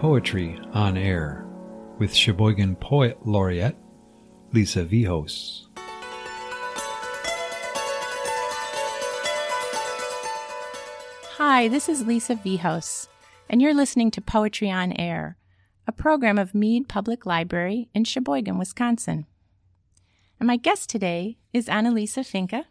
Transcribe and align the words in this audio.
Poetry 0.00 0.58
on 0.72 0.96
Air 0.96 1.44
with 1.98 2.14
Sheboygan 2.14 2.76
Poet 2.76 3.18
Laureate 3.26 3.76
Lisa 4.50 4.82
Vihos. 4.82 5.66
Hi, 11.36 11.68
this 11.68 11.86
is 11.90 12.06
Lisa 12.06 12.34
Vihos, 12.34 13.08
and 13.50 13.60
you're 13.60 13.74
listening 13.74 14.10
to 14.12 14.22
Poetry 14.22 14.70
on 14.70 14.94
Air, 14.94 15.36
a 15.86 15.92
program 15.92 16.38
of 16.38 16.54
Mead 16.54 16.88
Public 16.88 17.26
Library 17.26 17.90
in 17.92 18.04
Sheboygan, 18.04 18.56
Wisconsin. 18.56 19.26
And 20.38 20.46
my 20.46 20.56
guest 20.56 20.88
today 20.88 21.36
is 21.52 21.66
Annalisa 21.66 22.24
Finke. 22.24 22.64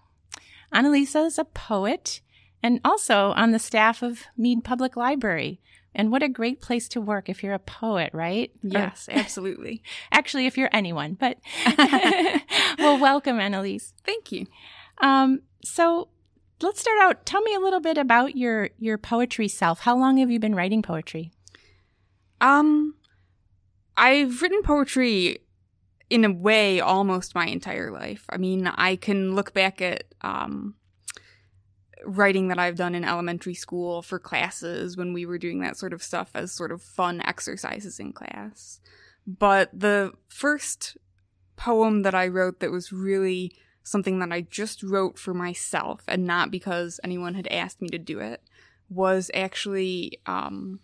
Annalisa 0.73 1.27
is 1.27 1.37
a 1.37 1.46
poet 1.46 2.21
and 2.64 2.82
also 2.83 3.33
on 3.36 3.51
the 3.51 3.59
staff 3.59 4.01
of 4.01 4.23
Mead 4.36 4.64
Public 4.64 4.97
Library. 4.97 5.61
And 5.96 6.11
what 6.11 6.24
a 6.24 6.29
great 6.29 6.61
place 6.61 6.88
to 6.89 7.02
work 7.02 7.29
if 7.29 7.43
you're 7.43 7.54
a 7.54 7.60
poet, 7.60 8.11
right? 8.14 8.52
Yes, 8.61 9.10
or, 9.10 9.18
absolutely. 9.18 9.82
actually, 10.12 10.46
if 10.46 10.57
you're 10.57 10.70
anyone, 10.71 11.15
but 11.15 11.38
well, 12.78 13.00
welcome, 13.00 13.39
Annalise. 13.39 13.93
Thank 14.06 14.32
you. 14.32 14.46
Um, 15.02 15.42
so 15.64 16.10
let's 16.62 16.79
start 16.79 17.00
out. 17.00 17.25
Tell 17.25 17.42
me 17.42 17.56
a 17.56 17.60
little 17.60 17.79
bit 17.79 17.98
about 17.98 18.36
your 18.36 18.70
your 18.78 18.98
poetry 18.98 19.48
self. 19.48 19.82
How 19.82 19.98
long 19.98 20.18
have 20.18 20.29
you 20.29 20.39
been 20.39 20.56
writing 20.56 20.82
poetry? 20.82 21.32
Um, 22.42 22.96
I've 23.98 24.42
written 24.42 24.62
poetry 24.62 25.40
in 26.10 26.26
a 26.26 26.32
way 26.32 26.79
almost 26.79 27.36
my 27.36 27.46
entire 27.46 27.92
life. 27.92 28.26
I 28.29 28.37
mean, 28.37 28.68
I 28.68 28.96
can 28.96 29.36
look 29.36 29.54
back 29.54 29.82
at 29.82 30.06
um 30.21 30.76
writing 32.05 32.47
that 32.47 32.59
I've 32.59 32.75
done 32.75 32.95
in 32.95 33.03
elementary 33.03 33.53
school 33.53 34.02
for 34.02 34.19
classes 34.19 34.95
when 34.95 35.13
we 35.13 35.25
were 35.25 35.38
doing 35.38 35.59
that 35.61 35.77
sort 35.77 35.94
of 35.94 36.03
stuff 36.03 36.31
as 36.33 36.52
sort 36.52 36.72
of 36.72 36.81
fun 36.81 37.22
exercises 37.22 38.00
in 38.00 38.14
class. 38.14 38.80
But 39.28 39.69
the 39.73 40.14
first 40.28 40.97
poem 41.56 42.03
that 42.03 42.16
I 42.16 42.28
wrote 42.28 42.59
that 42.61 42.72
was 42.72 42.91
really 42.91 43.53
something 43.83 44.19
that 44.19 44.31
I 44.31 44.41
just 44.41 44.83
wrote 44.83 45.17
for 45.17 45.33
myself 45.33 46.03
and 46.08 46.25
not 46.25 46.52
because 46.52 47.00
anyone 47.03 47.33
had 47.33 47.47
asked 47.47 47.81
me 47.81 47.89
to 47.89 47.97
do 47.97 48.19
it 48.19 48.41
was 48.89 49.30
actually 49.34 50.19
um, 50.25 50.80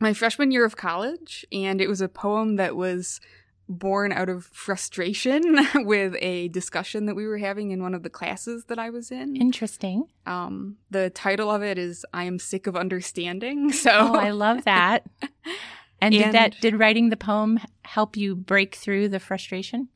my 0.00 0.12
freshman 0.12 0.50
year 0.50 0.64
of 0.64 0.76
college. 0.76 1.46
And 1.50 1.80
it 1.80 1.88
was 1.88 2.00
a 2.00 2.08
poem 2.08 2.56
that 2.56 2.76
was 2.76 3.20
born 3.68 4.12
out 4.12 4.28
of 4.28 4.44
frustration 4.46 5.66
with 5.74 6.14
a 6.20 6.48
discussion 6.48 7.06
that 7.06 7.16
we 7.16 7.26
were 7.26 7.38
having 7.38 7.70
in 7.70 7.82
one 7.82 7.94
of 7.94 8.02
the 8.02 8.10
classes 8.10 8.64
that 8.64 8.78
I 8.78 8.90
was 8.90 9.10
in. 9.10 9.36
Interesting. 9.36 10.08
Um, 10.24 10.76
the 10.90 11.10
title 11.10 11.50
of 11.50 11.62
it 11.62 11.78
is 11.78 12.04
"I 12.12 12.24
am 12.24 12.38
sick 12.38 12.66
of 12.66 12.76
understanding." 12.76 13.72
So, 13.86 13.90
oh, 13.92 14.14
I 14.14 14.30
love 14.30 14.64
that. 14.64 15.06
And, 15.22 15.30
and 16.00 16.14
did 16.14 16.32
that 16.32 16.60
did 16.60 16.78
writing 16.78 17.10
the 17.10 17.16
poem 17.16 17.60
help 17.82 18.16
you 18.16 18.34
break 18.34 18.74
through 18.74 19.08
the 19.08 19.20
frustration? 19.20 19.88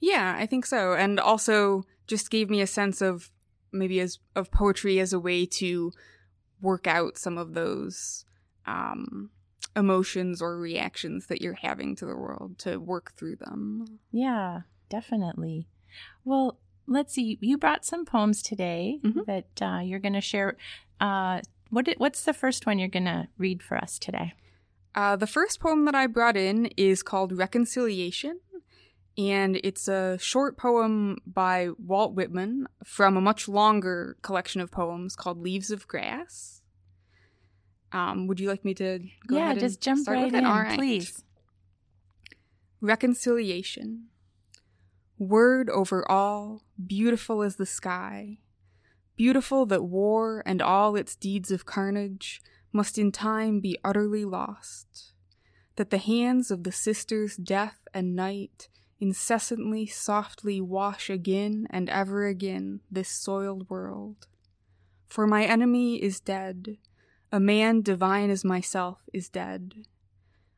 Yeah, 0.00 0.36
I 0.38 0.46
think 0.46 0.66
so, 0.66 0.94
and 0.94 1.18
also 1.18 1.84
just 2.06 2.30
gave 2.30 2.50
me 2.50 2.60
a 2.60 2.66
sense 2.66 3.00
of 3.00 3.30
maybe 3.72 4.00
as 4.00 4.18
of 4.34 4.50
poetry 4.50 4.98
as 4.98 5.12
a 5.12 5.20
way 5.20 5.46
to 5.46 5.92
work 6.60 6.86
out 6.86 7.16
some 7.16 7.38
of 7.38 7.54
those 7.54 8.24
um, 8.66 9.30
emotions 9.78 10.42
or 10.42 10.58
reactions 10.58 11.26
that 11.26 11.40
you're 11.40 11.54
having 11.54 11.96
to 11.96 12.04
the 12.04 12.16
world 12.16 12.58
to 12.58 12.78
work 12.78 13.12
through 13.16 13.36
them. 13.36 14.00
Yeah, 14.10 14.62
definitely. 14.90 15.68
Well, 16.24 16.58
let's 16.86 17.14
see. 17.14 17.38
You 17.40 17.56
brought 17.56 17.84
some 17.84 18.04
poems 18.04 18.42
today 18.42 18.98
mm-hmm. 19.02 19.20
that 19.26 19.62
uh, 19.62 19.80
you're 19.80 20.00
going 20.00 20.14
to 20.14 20.20
share. 20.20 20.56
Uh, 21.00 21.40
what 21.70 21.88
what's 21.98 22.24
the 22.24 22.32
first 22.32 22.66
one 22.66 22.78
you're 22.78 22.88
going 22.88 23.04
to 23.04 23.28
read 23.38 23.62
for 23.62 23.76
us 23.76 23.98
today? 23.98 24.34
Uh, 24.94 25.16
the 25.16 25.26
first 25.26 25.60
poem 25.60 25.84
that 25.84 25.94
I 25.94 26.06
brought 26.06 26.36
in 26.36 26.66
is 26.76 27.02
called 27.02 27.36
Reconciliation, 27.36 28.40
and 29.16 29.60
it's 29.62 29.86
a 29.86 30.18
short 30.18 30.56
poem 30.56 31.18
by 31.26 31.68
Walt 31.78 32.14
Whitman 32.14 32.66
from 32.84 33.16
a 33.16 33.20
much 33.20 33.48
longer 33.48 34.16
collection 34.22 34.60
of 34.60 34.70
poems 34.70 35.14
called 35.14 35.38
Leaves 35.38 35.70
of 35.70 35.86
Grass. 35.86 36.57
Um, 37.92 38.26
would 38.26 38.40
you 38.40 38.48
like 38.48 38.64
me 38.64 38.74
to 38.74 39.00
go 39.26 39.36
yeah, 39.36 39.44
ahead 39.44 39.52
and 39.52 39.60
just 39.60 39.80
jump 39.80 40.00
start 40.00 40.16
right 40.16 40.24
with 40.26 40.34
in, 40.34 40.44
it? 40.44 40.48
All 40.48 40.60
right. 40.60 40.78
please. 40.78 41.24
Reconciliation. 42.80 44.08
Word 45.18 45.68
over 45.70 46.08
all, 46.10 46.64
beautiful 46.84 47.42
as 47.42 47.56
the 47.56 47.66
sky. 47.66 48.38
Beautiful 49.16 49.66
that 49.66 49.82
war 49.82 50.42
and 50.46 50.62
all 50.62 50.94
its 50.94 51.16
deeds 51.16 51.50
of 51.50 51.66
carnage 51.66 52.40
must 52.72 52.98
in 52.98 53.10
time 53.10 53.60
be 53.60 53.78
utterly 53.82 54.24
lost. 54.24 55.12
That 55.76 55.90
the 55.90 55.98
hands 55.98 56.50
of 56.50 56.62
the 56.62 56.72
sisters 56.72 57.36
death 57.36 57.80
and 57.92 58.14
night 58.14 58.68
incessantly 59.00 59.86
softly 59.86 60.60
wash 60.60 61.08
again 61.08 61.66
and 61.70 61.88
ever 61.88 62.26
again 62.26 62.80
this 62.90 63.08
soiled 63.08 63.68
world. 63.70 64.26
For 65.08 65.26
my 65.26 65.44
enemy 65.44 66.02
is 66.02 66.20
dead, 66.20 66.76
a 67.30 67.40
man 67.40 67.82
divine 67.82 68.30
as 68.30 68.44
myself 68.44 68.98
is 69.12 69.28
dead. 69.28 69.74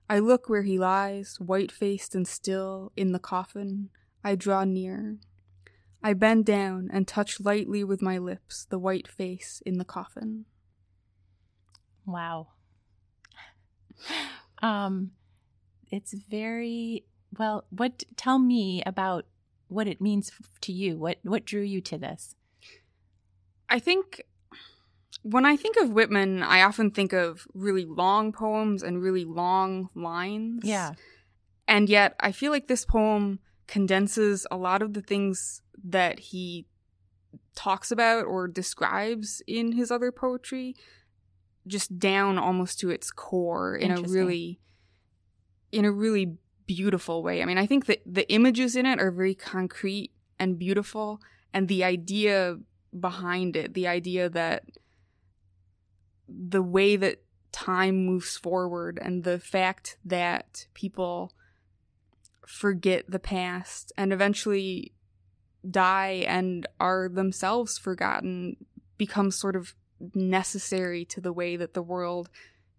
I 0.09 0.19
look 0.19 0.49
where 0.49 0.63
he 0.63 0.79
lies, 0.79 1.37
white 1.39 1.71
faced 1.71 2.15
and 2.15 2.27
still, 2.27 2.93
in 2.97 3.13
the 3.13 3.19
coffin. 3.19 3.91
I 4.25 4.35
draw 4.35 4.65
near. 4.65 5.19
I 6.03 6.15
bend 6.15 6.47
down 6.47 6.89
and 6.93 7.07
touch 7.07 7.41
lightly 7.41 7.85
with 7.85 8.03
my 8.03 8.19
lips 8.19 8.65
the 8.65 8.79
white 8.79 9.07
face 9.07 9.63
in 9.67 9.79
the 9.79 9.85
coffin. 9.85 10.47
Wow. 12.07 12.49
Um, 14.63 15.13
it's 15.91 16.13
very 16.13 17.07
well. 17.39 17.65
What 17.71 18.05
tell 18.17 18.39
me 18.39 18.83
about 18.85 19.25
what 19.69 19.87
it 19.87 20.03
means 20.03 20.31
to 20.61 20.71
you? 20.71 20.99
What 20.99 21.17
what 21.23 21.47
drew 21.47 21.63
you 21.63 21.81
to 21.81 21.97
this? 21.97 22.35
I 23.71 23.79
think 23.79 24.23
when 25.23 25.45
I 25.45 25.57
think 25.57 25.77
of 25.77 25.91
Whitman, 25.91 26.43
I 26.43 26.63
often 26.63 26.91
think 26.91 27.13
of 27.13 27.47
really 27.55 27.85
long 27.85 28.33
poems 28.33 28.83
and 28.83 29.03
really 29.03 29.25
long 29.25 29.91
lines. 29.95 30.63
Yeah. 30.65 30.93
And 31.69 31.89
yet, 31.89 32.15
I 32.21 32.33
feel 32.33 32.51
like 32.51 32.69
this 32.69 32.85
poem 32.85 33.39
condenses 33.67 34.47
a 34.51 34.57
lot 34.57 34.83
of 34.83 34.95
the 34.95 35.03
things 35.03 35.63
that 35.85 36.19
he 36.19 36.67
talks 37.55 37.91
about 37.91 38.25
or 38.27 38.49
describes 38.49 39.43
in 39.47 39.73
his 39.73 39.91
other 39.91 40.11
poetry 40.11 40.75
just 41.67 41.99
down 41.99 42.39
almost 42.39 42.81
to 42.81 42.91
its 42.91 43.11
core 43.11 43.77
in 43.77 43.91
a 43.91 44.01
really 44.01 44.59
in 45.71 45.85
a 45.85 45.93
really 45.93 46.37
beautiful 46.67 47.23
way. 47.23 47.43
I 47.43 47.45
mean, 47.45 47.59
I 47.59 47.67
think 47.67 47.87
that 47.87 48.01
the 48.07 48.31
images 48.33 48.75
in 48.77 48.87
it 48.87 49.01
are 49.01 49.11
very 49.11 49.35
concrete 49.35 50.11
and 50.39 50.59
beautiful 50.59 51.21
and 51.53 51.69
the 51.69 51.85
idea 51.85 52.59
behind 52.99 53.57
it, 53.57 53.75
the 53.75 53.87
idea 53.87 54.29
that 54.31 54.65
the 56.31 56.63
way 56.63 56.97
that 56.97 57.23
time 57.53 58.07
moves 58.07 58.37
forward 58.37 58.99
and 59.03 59.25
the 59.25 59.39
fact 59.39 59.97
that 60.05 60.67
people 60.75 61.33
forget 62.47 63.11
the 63.11 63.19
past 63.19 63.93
and 63.97 64.13
eventually 64.13 64.93
die 65.69 66.25
and 66.27 66.67
are 66.79 67.09
themselves 67.09 67.79
forgotten 67.79 68.57
becomes 68.99 69.37
sort 69.37 69.57
of 69.57 69.75
necessary 70.15 71.05
to 71.05 71.21
the 71.21 71.33
way 71.33 71.57
that 71.57 71.75
the 71.75 71.83
world 71.83 72.29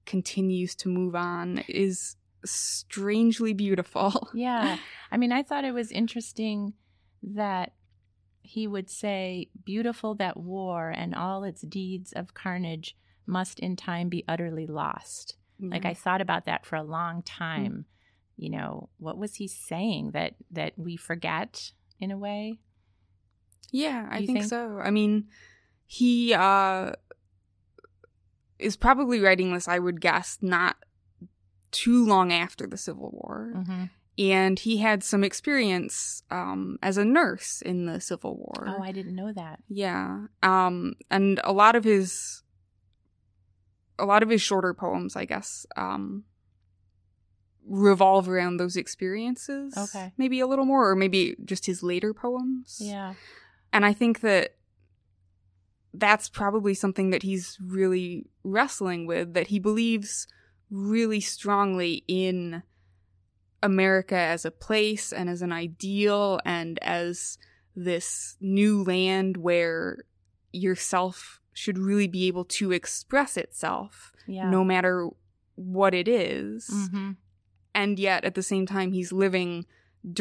continues 0.05 0.75
to 0.75 0.89
move 0.89 1.15
on 1.15 1.63
is 1.67 2.15
strangely 2.43 3.53
beautiful. 3.53 4.29
Yeah. 4.33 4.77
I 5.11 5.17
mean, 5.17 5.31
I 5.31 5.43
thought 5.43 5.65
it 5.65 5.73
was 5.73 5.91
interesting 5.91 6.73
that 7.21 7.73
he 8.41 8.65
would 8.65 8.89
say, 8.89 9.49
Beautiful 9.63 10.15
that 10.15 10.37
war 10.37 10.89
and 10.89 11.13
all 11.13 11.43
its 11.43 11.61
deeds 11.61 12.11
of 12.13 12.33
carnage 12.33 12.95
must 13.25 13.59
in 13.59 13.75
time 13.75 14.09
be 14.09 14.23
utterly 14.27 14.67
lost. 14.67 15.35
Mm-hmm. 15.61 15.73
Like 15.73 15.85
I 15.85 15.93
thought 15.93 16.21
about 16.21 16.45
that 16.45 16.65
for 16.65 16.75
a 16.75 16.83
long 16.83 17.21
time. 17.23 17.65
Mm-hmm. 17.65 17.81
You 18.37 18.49
know, 18.49 18.89
what 18.97 19.17
was 19.17 19.35
he 19.35 19.47
saying 19.47 20.11
that 20.11 20.35
that 20.51 20.73
we 20.77 20.97
forget 20.97 21.71
in 21.99 22.11
a 22.11 22.17
way? 22.17 22.59
Yeah, 23.71 24.07
I 24.09 24.25
think, 24.25 24.39
think, 24.39 24.45
so. 24.45 24.79
I 24.83 24.89
mean, 24.89 25.27
he 25.85 26.33
uh 26.33 26.93
is 28.57 28.77
probably 28.77 29.19
writing 29.19 29.53
this, 29.53 29.67
I 29.67 29.79
would 29.79 30.01
guess, 30.01 30.37
not 30.41 30.77
too 31.71 32.05
long 32.05 32.31
after 32.31 32.67
the 32.67 32.77
Civil 32.77 33.09
War. 33.11 33.53
Mm-hmm. 33.55 33.83
And 34.19 34.59
he 34.59 34.77
had 34.77 35.03
some 35.03 35.23
experience 35.23 36.21
um, 36.29 36.77
as 36.83 36.97
a 36.97 37.05
nurse 37.05 37.61
in 37.61 37.85
the 37.85 37.99
Civil 37.99 38.35
War. 38.35 38.67
Oh, 38.67 38.83
I 38.83 38.91
didn't 38.91 39.15
know 39.15 39.31
that. 39.33 39.59
Yeah. 39.67 40.25
Um, 40.43 40.93
and 41.09 41.39
a 41.43 41.53
lot 41.53 41.75
of 41.75 41.83
his 41.85 42.43
a 44.01 44.05
lot 44.05 44.23
of 44.23 44.29
his 44.29 44.41
shorter 44.41 44.73
poems, 44.73 45.15
I 45.15 45.25
guess, 45.25 45.65
um, 45.77 46.23
revolve 47.65 48.27
around 48.27 48.57
those 48.57 48.75
experiences. 48.75 49.77
Okay. 49.77 50.11
Maybe 50.17 50.39
a 50.39 50.47
little 50.47 50.65
more, 50.65 50.89
or 50.89 50.95
maybe 50.95 51.35
just 51.45 51.65
his 51.67 51.83
later 51.83 52.13
poems. 52.13 52.77
Yeah. 52.79 53.13
And 53.71 53.85
I 53.85 53.93
think 53.93 54.21
that 54.21 54.55
that's 55.93 56.29
probably 56.29 56.73
something 56.73 57.09
that 57.11 57.23
he's 57.23 57.57
really 57.61 58.25
wrestling 58.43 59.05
with, 59.05 59.33
that 59.33 59.47
he 59.47 59.59
believes 59.59 60.27
really 60.69 61.19
strongly 61.19 62.03
in 62.07 62.63
America 63.61 64.15
as 64.17 64.45
a 64.45 64.51
place 64.51 65.11
and 65.13 65.29
as 65.29 65.41
an 65.41 65.51
ideal 65.51 66.39
and 66.45 66.79
as 66.81 67.37
this 67.75 68.37
new 68.39 68.83
land 68.83 69.37
where 69.37 70.05
yourself 70.51 71.40
should 71.61 71.77
really 71.77 72.07
be 72.07 72.23
able 72.27 72.45
to 72.59 72.71
express 72.71 73.37
itself 73.37 74.11
Yeah. 74.27 74.49
no 74.49 74.63
matter 74.63 74.95
what 75.55 75.93
it 75.93 76.07
is. 76.07 76.67
hmm 76.91 77.11
And 77.75 77.99
yet 77.99 78.25
at 78.25 78.35
the 78.35 78.41
same 78.51 78.65
time, 78.65 78.89
he's 78.97 79.11
living 79.11 79.65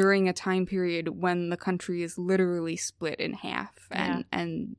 during 0.01 0.29
a 0.29 0.33
time 0.35 0.67
period 0.67 1.09
when 1.25 1.49
the 1.49 1.57
country 1.57 2.03
is 2.03 2.19
literally 2.19 2.77
split 2.77 3.19
in 3.27 3.33
half 3.33 3.75
and, 3.91 4.25
and 4.31 4.77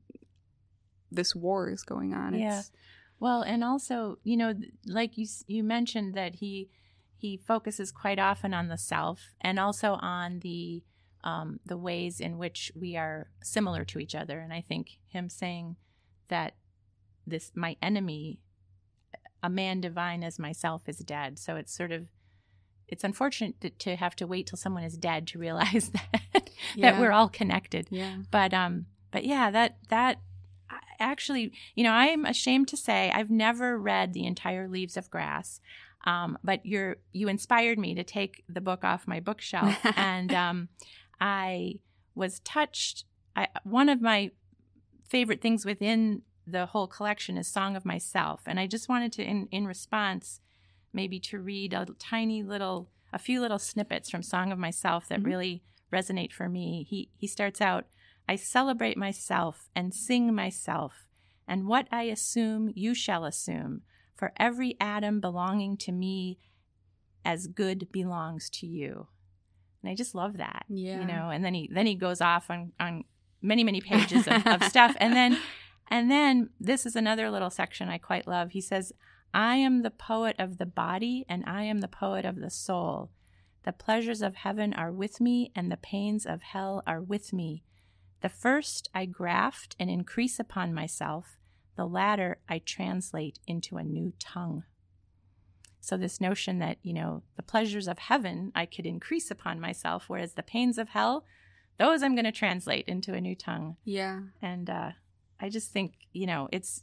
this 1.10 1.34
war 1.34 1.68
is 1.70 1.82
going 1.82 2.14
on. 2.14 2.34
Yeah. 2.34 2.60
It's, 2.60 2.70
Well, 3.18 3.42
and 3.42 3.62
also, 3.64 4.18
you 4.22 4.36
know, 4.36 4.52
like 4.86 5.12
you 5.18 5.26
you 5.46 5.62
mentioned 5.64 6.14
that 6.14 6.36
he 6.36 6.70
he 7.16 7.36
focuses 7.36 7.92
quite 7.92 8.18
often 8.30 8.52
on 8.54 8.68
the 8.68 8.78
self 8.78 9.18
and 9.40 9.58
also 9.58 9.94
on 10.18 10.40
the 10.40 10.82
um, 11.24 11.60
the 11.66 11.76
ways 11.88 12.20
in 12.20 12.38
which 12.38 12.72
we 12.74 12.96
are 12.96 13.30
similar 13.42 13.84
to 13.84 13.98
each 13.98 14.14
other. 14.14 14.40
And 14.44 14.52
I 14.52 14.60
think 14.60 14.84
him 15.06 15.28
saying 15.28 15.76
that 16.28 16.54
this 17.26 17.52
my 17.54 17.76
enemy, 17.82 18.38
a 19.42 19.50
man 19.50 19.80
divine 19.80 20.22
as 20.24 20.38
myself, 20.38 20.82
is 20.88 20.98
dead. 20.98 21.38
So 21.38 21.56
it's 21.56 21.74
sort 21.74 21.92
of 21.92 22.08
it's 22.88 23.04
unfortunate 23.04 23.58
to, 23.62 23.70
to 23.70 23.96
have 23.96 24.14
to 24.16 24.26
wait 24.26 24.46
till 24.46 24.58
someone 24.58 24.82
is 24.84 24.96
dead 24.98 25.26
to 25.28 25.38
realize 25.38 25.90
that 26.32 26.50
Yeah. 26.74 26.92
that 26.92 27.00
we're 27.00 27.12
all 27.12 27.28
connected 27.28 27.86
yeah. 27.90 28.16
but 28.30 28.52
um 28.52 28.86
but 29.10 29.24
yeah 29.24 29.50
that 29.50 29.78
that 29.88 30.20
actually 31.00 31.52
you 31.74 31.84
know 31.84 31.92
i'm 31.92 32.24
ashamed 32.26 32.68
to 32.68 32.76
say 32.76 33.10
i've 33.14 33.30
never 33.30 33.78
read 33.78 34.12
the 34.12 34.24
entire 34.26 34.68
leaves 34.68 34.96
of 34.98 35.10
grass 35.10 35.60
um 36.04 36.36
but 36.44 36.64
you're 36.66 36.96
you 37.12 37.28
inspired 37.28 37.78
me 37.78 37.94
to 37.94 38.04
take 38.04 38.44
the 38.48 38.60
book 38.60 38.84
off 38.84 39.08
my 39.08 39.20
bookshelf 39.20 39.78
and 39.96 40.32
um 40.34 40.68
i 41.20 41.74
was 42.14 42.40
touched 42.40 43.04
I, 43.34 43.48
one 43.64 43.88
of 43.88 44.02
my 44.02 44.30
favorite 45.08 45.40
things 45.40 45.64
within 45.64 46.22
the 46.46 46.66
whole 46.66 46.86
collection 46.86 47.36
is 47.36 47.46
song 47.48 47.76
of 47.76 47.84
myself 47.84 48.42
and 48.46 48.58
i 48.58 48.66
just 48.66 48.88
wanted 48.88 49.12
to 49.12 49.22
in 49.22 49.46
in 49.50 49.66
response 49.66 50.40
maybe 50.92 51.20
to 51.20 51.38
read 51.38 51.72
a 51.72 51.86
tiny 51.98 52.42
little 52.42 52.90
a 53.12 53.18
few 53.18 53.40
little 53.40 53.58
snippets 53.58 54.10
from 54.10 54.22
song 54.22 54.50
of 54.52 54.58
myself 54.58 55.08
that 55.08 55.20
Mhm. 55.20 55.26
really 55.26 55.62
resonate 55.92 56.32
for 56.32 56.48
me 56.48 56.84
he 56.88 57.10
he 57.16 57.26
starts 57.26 57.60
out 57.60 57.86
I 58.28 58.36
celebrate 58.36 58.96
myself 58.96 59.68
and 59.74 59.92
sing 59.92 60.32
myself, 60.32 61.08
and 61.48 61.66
what 61.66 61.88
I 61.90 62.04
assume 62.04 62.70
you 62.76 62.94
shall 62.94 63.24
assume, 63.24 63.82
for 64.14 64.32
every 64.36 64.76
atom 64.80 65.20
belonging 65.20 65.76
to 65.78 65.92
me 65.92 66.38
as 67.24 67.48
good 67.48 67.90
belongs 67.90 68.48
to 68.50 68.66
you. 68.66 69.08
And 69.82 69.90
I 69.90 69.96
just 69.96 70.14
love 70.14 70.36
that. 70.36 70.66
Yeah. 70.68 71.00
You 71.00 71.04
know, 71.04 71.30
and 71.30 71.44
then 71.44 71.52
he 71.54 71.68
then 71.72 71.86
he 71.86 71.96
goes 71.96 72.20
off 72.20 72.48
on, 72.48 72.72
on 72.78 73.02
many, 73.42 73.64
many 73.64 73.80
pages 73.80 74.26
of, 74.26 74.46
of 74.46 74.64
stuff. 74.68 74.96
And 74.98 75.14
then 75.14 75.38
and 75.90 76.10
then 76.10 76.50
this 76.58 76.86
is 76.86 76.96
another 76.96 77.30
little 77.30 77.50
section 77.50 77.88
I 77.88 77.98
quite 77.98 78.26
love. 78.26 78.52
He 78.52 78.62
says, 78.62 78.92
I 79.34 79.56
am 79.56 79.82
the 79.82 79.90
poet 79.90 80.36
of 80.38 80.56
the 80.56 80.66
body 80.66 81.26
and 81.28 81.44
I 81.46 81.64
am 81.64 81.80
the 81.80 81.88
poet 81.88 82.24
of 82.24 82.40
the 82.40 82.50
soul. 82.50 83.10
The 83.64 83.72
pleasures 83.72 84.22
of 84.22 84.36
heaven 84.36 84.72
are 84.74 84.90
with 84.90 85.20
me, 85.20 85.52
and 85.54 85.70
the 85.70 85.76
pains 85.76 86.26
of 86.26 86.42
hell 86.42 86.82
are 86.86 87.00
with 87.00 87.32
me. 87.32 87.62
The 88.20 88.28
first 88.28 88.88
I 88.92 89.06
graft 89.06 89.76
and 89.78 89.88
increase 89.88 90.40
upon 90.40 90.74
myself, 90.74 91.36
the 91.76 91.86
latter 91.86 92.38
I 92.48 92.58
translate 92.58 93.38
into 93.46 93.76
a 93.76 93.84
new 93.84 94.14
tongue. 94.18 94.64
So, 95.80 95.96
this 95.96 96.20
notion 96.20 96.58
that, 96.58 96.78
you 96.82 96.92
know, 96.92 97.22
the 97.36 97.42
pleasures 97.42 97.86
of 97.86 97.98
heaven 97.98 98.50
I 98.54 98.66
could 98.66 98.86
increase 98.86 99.30
upon 99.30 99.60
myself, 99.60 100.04
whereas 100.08 100.34
the 100.34 100.42
pains 100.42 100.78
of 100.78 100.90
hell, 100.90 101.24
those 101.82 102.02
I'm 102.02 102.14
going 102.14 102.24
to 102.24 102.32
translate 102.32 102.86
into 102.86 103.12
a 103.14 103.20
new 103.20 103.34
tongue. 103.34 103.76
Yeah. 103.84 104.20
And 104.40 104.68
uh, 104.70 104.90
I 105.40 105.48
just 105.48 105.70
think, 105.72 105.94
you 106.12 106.26
know, 106.26 106.48
it's 106.52 106.82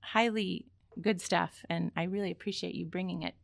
highly 0.00 0.66
good 1.00 1.20
stuff. 1.20 1.64
And 1.70 1.92
I 1.96 2.04
really 2.04 2.30
appreciate 2.30 2.74
you 2.74 2.86
bringing 2.86 3.22
it 3.22 3.34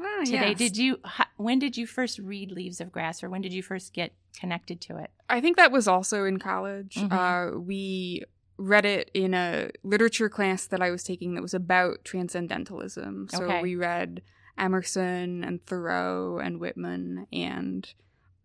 Ah, 0.00 0.22
today. 0.24 0.50
yes. 0.50 0.58
Did 0.58 0.76
you, 0.76 0.98
when 1.36 1.58
did 1.58 1.76
you 1.76 1.86
first 1.86 2.18
read 2.18 2.50
Leaves 2.50 2.80
of 2.80 2.90
Grass 2.92 3.22
or 3.22 3.28
when 3.30 3.40
did 3.42 3.52
you 3.52 3.62
first 3.62 3.92
get 3.92 4.12
connected 4.38 4.80
to 4.82 4.96
it? 4.98 5.10
I 5.28 5.40
think 5.40 5.56
that 5.56 5.70
was 5.72 5.86
also 5.88 6.24
in 6.24 6.38
college. 6.38 6.94
Mhm. 6.96 7.12
Uh, 7.12 7.58
we 7.58 8.22
read 8.58 8.84
it 8.84 9.10
in 9.14 9.34
a 9.34 9.70
literature 9.82 10.28
class 10.28 10.66
that 10.66 10.80
I 10.82 10.90
was 10.90 11.02
taking 11.02 11.34
that 11.34 11.42
was 11.42 11.54
about 11.54 12.04
transcendentalism. 12.04 13.28
So 13.30 13.44
Okay. 13.44 13.62
we 13.62 13.74
read 13.76 14.22
Emerson 14.58 15.42
and 15.44 15.64
Thoreau 15.66 16.38
and 16.38 16.60
Whitman, 16.60 17.26
and 17.32 17.92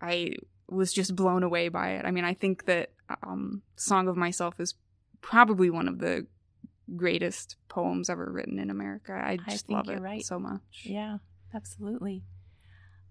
I 0.02 0.36
was 0.70 0.94
just 0.94 1.16
blown 1.16 1.44
away 1.44 1.70
by 1.70 1.92
it. 1.92 2.06
I 2.06 2.12
mean, 2.12 2.26
I 2.26 2.34
think 2.34 2.66
that 2.66 2.92
um, 3.24 3.62
Song 3.76 4.08
of 4.08 4.18
Myself 4.18 4.60
is 4.60 4.76
probably 5.22 5.70
one 5.70 5.88
of 5.88 6.00
the 6.00 6.26
greatest 6.96 7.56
poems 7.70 8.10
ever 8.10 8.32
written 8.32 8.60
in 8.60 8.70
America. 8.70 9.14
I 9.14 9.32
I 9.34 9.38
just 9.52 9.68
think 9.68 9.78
love 9.78 9.88
you're 9.88 9.98
it 9.98 10.02
right. 10.02 10.26
so 10.26 10.40
much. 10.40 10.84
Yeah, 10.84 11.18
absolutely. 11.54 12.24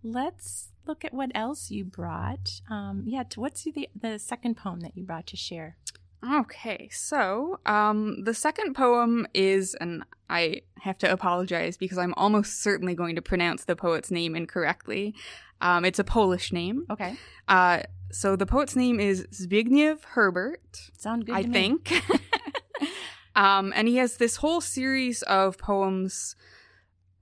Let's 0.03 0.69
look 0.87 1.05
at 1.05 1.13
what 1.13 1.31
else 1.35 1.71
you 1.71 1.85
brought. 1.85 2.61
Um, 2.71 3.05
yeah, 3.07 3.25
what's 3.35 3.65
the 3.65 3.89
the 3.99 4.19
second 4.19 4.57
poem 4.57 4.81
that 4.81 4.97
you 4.97 5.03
brought 5.05 5.27
to 5.29 5.37
share? 5.37 5.77
Okay, 6.25 6.89
so 6.93 7.61
um, 7.67 8.25
the 8.25 8.35
second 8.35 8.75
poem 8.75 9.27
is, 9.35 9.75
and 9.81 10.03
I 10.29 10.63
have 10.81 10.99
to 10.99 11.13
apologize 11.13 11.77
because 11.77 11.99
I'm 11.99 12.15
almost 12.17 12.63
certainly 12.63 12.95
going 12.95 13.17
to 13.17 13.23
pronounce 13.23 13.65
the 13.65 13.77
poet's 13.77 14.11
name 14.11 14.35
incorrectly. 14.35 15.15
Um, 15.61 15.85
it's 15.85 15.99
a 15.99 16.05
Polish 16.05 16.53
name. 16.53 16.85
Okay, 16.91 17.17
Uh, 17.49 17.83
so 18.13 18.37
the 18.37 18.47
poet's 18.47 18.77
name 18.77 19.01
is 19.01 19.27
Zbigniew 19.33 20.03
Herbert, 20.05 20.91
sound 20.99 21.27
good. 21.27 21.35
I 21.35 21.43
to 21.43 21.49
me. 21.49 21.53
think. 21.53 21.93
um, 23.37 23.73
and 23.77 23.89
he 23.89 23.97
has 23.97 24.17
this 24.17 24.37
whole 24.37 24.61
series 24.61 25.23
of 25.23 25.59
poems 25.59 26.37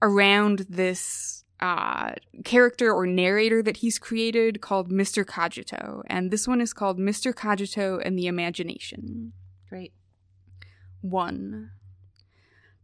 around 0.01 0.65
this 0.69 1.43
uh, 1.59 2.13
character 2.43 2.93
or 2.93 3.05
narrator 3.05 3.61
that 3.63 3.77
he's 3.77 3.97
created 3.97 4.61
called 4.61 4.91
Mr. 4.91 5.25
Cogito. 5.25 6.03
And 6.07 6.31
this 6.31 6.47
one 6.47 6.61
is 6.61 6.73
called 6.73 6.99
Mr. 6.99 7.33
Cogito 7.33 7.99
and 7.99 8.17
the 8.17 8.27
Imagination. 8.27 9.33
Great. 9.69 9.93
1. 11.01 11.71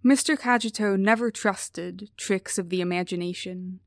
Mr. 0.03 0.38
Cogito 0.38 0.95
never 0.95 1.29
trusted 1.29 2.10
tricks 2.17 2.57
of 2.57 2.69
the 2.69 2.81
imagination. 2.81 3.79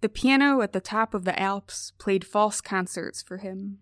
The 0.00 0.08
piano 0.08 0.60
at 0.60 0.72
the 0.72 0.80
top 0.80 1.14
of 1.14 1.24
the 1.24 1.38
Alps 1.40 1.92
played 1.98 2.24
false 2.24 2.60
concerts 2.60 3.22
for 3.22 3.38
him. 3.38 3.78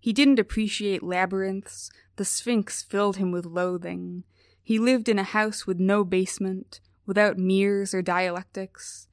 He 0.00 0.12
didn't 0.12 0.40
appreciate 0.40 1.02
labyrinths. 1.02 1.90
The 2.16 2.24
Sphinx 2.24 2.82
filled 2.82 3.18
him 3.18 3.30
with 3.30 3.46
loathing. 3.46 4.24
He 4.62 4.78
lived 4.78 5.08
in 5.08 5.18
a 5.18 5.22
house 5.24 5.66
with 5.66 5.78
no 5.78 6.02
basement, 6.02 6.80
without 7.06 7.38
mirrors 7.38 7.94
or 7.94 8.02
dialectics. 8.02 9.06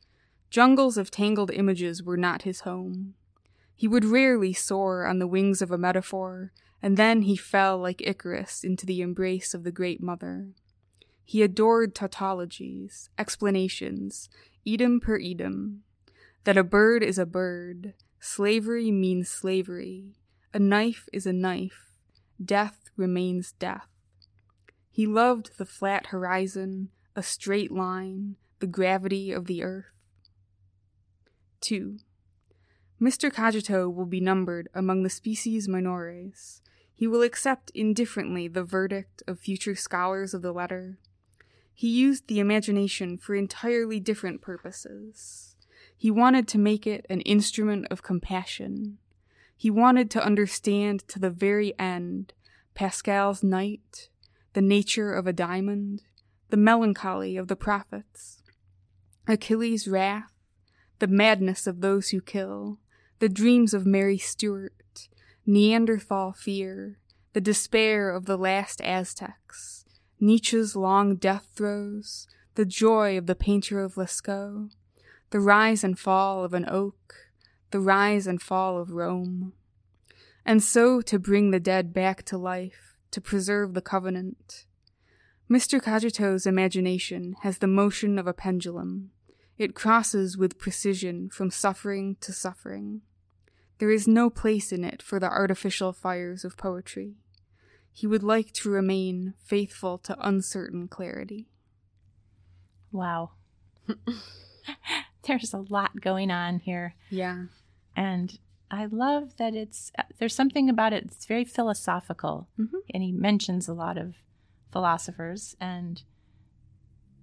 Jungles 0.49 0.97
of 0.97 1.11
tangled 1.11 1.51
images 1.51 2.01
were 2.01 2.17
not 2.17 2.41
his 2.41 2.61
home. 2.61 3.13
He 3.75 3.87
would 3.87 4.03
rarely 4.03 4.51
soar 4.51 5.05
on 5.05 5.19
the 5.19 5.27
wings 5.27 5.61
of 5.61 5.71
a 5.71 5.77
metaphor, 5.77 6.51
and 6.81 6.97
then 6.97 7.21
he 7.21 7.35
fell 7.35 7.77
like 7.77 8.01
Icarus 8.01 8.63
into 8.63 8.85
the 8.85 9.01
embrace 9.01 9.53
of 9.53 9.63
the 9.63 9.71
Great 9.71 10.01
Mother. 10.01 10.49
He 11.23 11.43
adored 11.43 11.93
tautologies, 11.93 13.09
explanations, 13.17 14.29
idem 14.67 14.99
per 14.99 15.19
idem. 15.19 15.83
That 16.45 16.57
a 16.57 16.63
bird 16.63 17.03
is 17.03 17.19
a 17.19 17.25
bird, 17.25 17.93
slavery 18.19 18.91
means 18.91 19.29
slavery, 19.29 20.15
a 20.53 20.59
knife 20.59 21.07
is 21.13 21.27
a 21.27 21.33
knife, 21.33 21.93
death 22.43 22.89
remains 22.97 23.51
death. 23.51 23.87
He 24.89 25.05
loved 25.05 25.51
the 25.57 25.65
flat 25.65 26.07
horizon, 26.07 26.89
a 27.15 27.21
straight 27.21 27.71
line, 27.71 28.37
the 28.59 28.67
gravity 28.67 29.31
of 29.31 29.45
the 29.45 29.63
earth. 29.63 29.98
2. 31.61 31.99
Mr. 33.01 33.31
Cogito 33.31 33.89
will 33.89 34.05
be 34.05 34.19
numbered 34.19 34.67
among 34.73 35.03
the 35.03 35.09
species 35.09 35.67
minores. 35.67 36.61
He 36.93 37.07
will 37.07 37.21
accept 37.21 37.71
indifferently 37.73 38.47
the 38.47 38.63
verdict 38.63 39.23
of 39.25 39.39
future 39.39 39.75
scholars 39.75 40.33
of 40.33 40.41
the 40.41 40.51
letter. 40.51 40.97
He 41.73 41.87
used 41.87 42.27
the 42.27 42.39
imagination 42.39 43.17
for 43.17 43.35
entirely 43.35 44.01
different 44.01 44.41
purposes. 44.41 45.55
He 45.95 46.11
wanted 46.11 46.47
to 46.49 46.57
make 46.57 46.85
it 46.85 47.05
an 47.09 47.21
instrument 47.21 47.87
of 47.89 48.03
compassion. 48.03 48.97
He 49.55 49.69
wanted 49.69 50.11
to 50.11 50.23
understand 50.23 51.07
to 51.07 51.19
the 51.19 51.29
very 51.29 51.77
end 51.79 52.33
Pascal's 52.73 53.43
night, 53.43 54.09
the 54.53 54.61
nature 54.61 55.13
of 55.13 55.27
a 55.27 55.33
diamond, 55.33 56.03
the 56.49 56.57
melancholy 56.57 57.37
of 57.37 57.47
the 57.47 57.55
prophets, 57.55 58.41
Achilles' 59.27 59.87
wrath, 59.87 60.31
the 60.99 61.07
madness 61.07 61.65
of 61.65 61.81
those 61.81 62.09
who 62.09 62.21
kill, 62.21 62.79
the 63.19 63.29
dreams 63.29 63.73
of 63.73 63.85
Mary 63.85 64.17
Stuart, 64.17 65.09
Neanderthal 65.45 66.33
fear, 66.33 66.99
the 67.33 67.41
despair 67.41 68.11
of 68.11 68.25
the 68.25 68.37
last 68.37 68.81
Aztecs, 68.81 69.85
Nietzsche's 70.19 70.75
long 70.75 71.15
death 71.15 71.47
throes, 71.55 72.27
the 72.55 72.65
joy 72.65 73.17
of 73.17 73.25
the 73.25 73.35
painter 73.35 73.81
of 73.81 73.95
Lascaux, 73.95 74.69
the 75.29 75.39
rise 75.39 75.83
and 75.83 75.97
fall 75.97 76.43
of 76.43 76.53
an 76.53 76.67
oak, 76.69 77.15
the 77.71 77.79
rise 77.79 78.27
and 78.27 78.41
fall 78.41 78.77
of 78.77 78.91
Rome. 78.91 79.53
And 80.45 80.61
so 80.63 81.01
to 81.01 81.19
bring 81.19 81.51
the 81.51 81.59
dead 81.59 81.93
back 81.93 82.23
to 82.25 82.37
life, 82.37 82.97
to 83.11 83.21
preserve 83.21 83.73
the 83.73 83.81
covenant. 83.81 84.65
Mr. 85.49 85.81
Cogito's 85.81 86.45
imagination 86.45 87.35
has 87.41 87.57
the 87.57 87.67
motion 87.67 88.19
of 88.19 88.27
a 88.27 88.33
pendulum. 88.33 89.11
It 89.59 89.75
crosses 89.75 90.37
with 90.37 90.57
precision 90.57 91.29
from 91.29 91.51
suffering 91.51 92.15
to 92.21 92.31
suffering. 92.31 93.01
There 93.77 93.91
is 93.91 94.07
no 94.07 94.29
place 94.29 94.71
in 94.71 94.85
it 94.85 95.01
for 95.01 95.19
the 95.19 95.29
artificial 95.29 95.91
fires 95.91 96.45
of 96.45 96.55
poetry. 96.55 97.15
He 97.91 98.07
would 98.07 98.23
like 98.23 98.53
to 98.53 98.69
remain 98.69 99.33
faithful 99.45 99.97
to 99.99 100.17
uncertain 100.25 100.87
clarity. 100.87 101.49
Wow. 102.93 103.31
there's 105.23 105.53
a 105.53 105.65
lot 105.69 105.99
going 105.99 106.31
on 106.31 106.59
here. 106.59 106.95
Yeah. 107.09 107.45
And 107.97 108.39
I 108.71 108.85
love 108.85 109.35
that 109.37 109.55
it's, 109.55 109.91
there's 110.19 110.35
something 110.35 110.69
about 110.69 110.93
it, 110.93 111.03
it's 111.05 111.25
very 111.25 111.43
philosophical. 111.43 112.47
Mhm. 112.57 112.79
And 112.93 113.03
he 113.03 113.11
mentions 113.11 113.67
a 113.67 113.73
lot 113.73 113.97
of 113.97 114.15
philosophers. 114.71 115.57
And, 115.59 116.01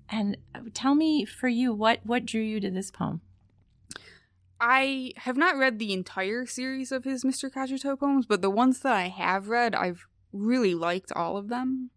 and 0.08 0.36
tell 0.75 0.94
me 0.94 1.25
for 1.25 1.48
you, 1.48 1.72
what, 1.72 2.00
what 2.04 2.26
drew 2.26 2.42
you 2.42 2.60
to 2.60 2.70
this 2.70 2.90
poem? 2.90 3.20
I 4.60 5.12
have 5.16 5.36
not 5.36 5.56
read 5.56 5.78
the 5.78 5.92
entire 5.92 6.46
series 6.46 6.90
of 6.90 7.04
his 7.04 7.25
Mr. 7.25 7.52
Cogito 7.52 7.96
poems, 7.96 8.26
but 8.26 8.40
the 8.40 8.50
ones 8.50 8.80
that 8.80 8.92
I 8.92 9.08
have 9.08 9.48
read, 9.48 9.75
I've 9.75 10.06
really 10.32 10.75
liked 10.75 11.12
all 11.12 11.36
of 11.36 11.48
them. 11.48 11.90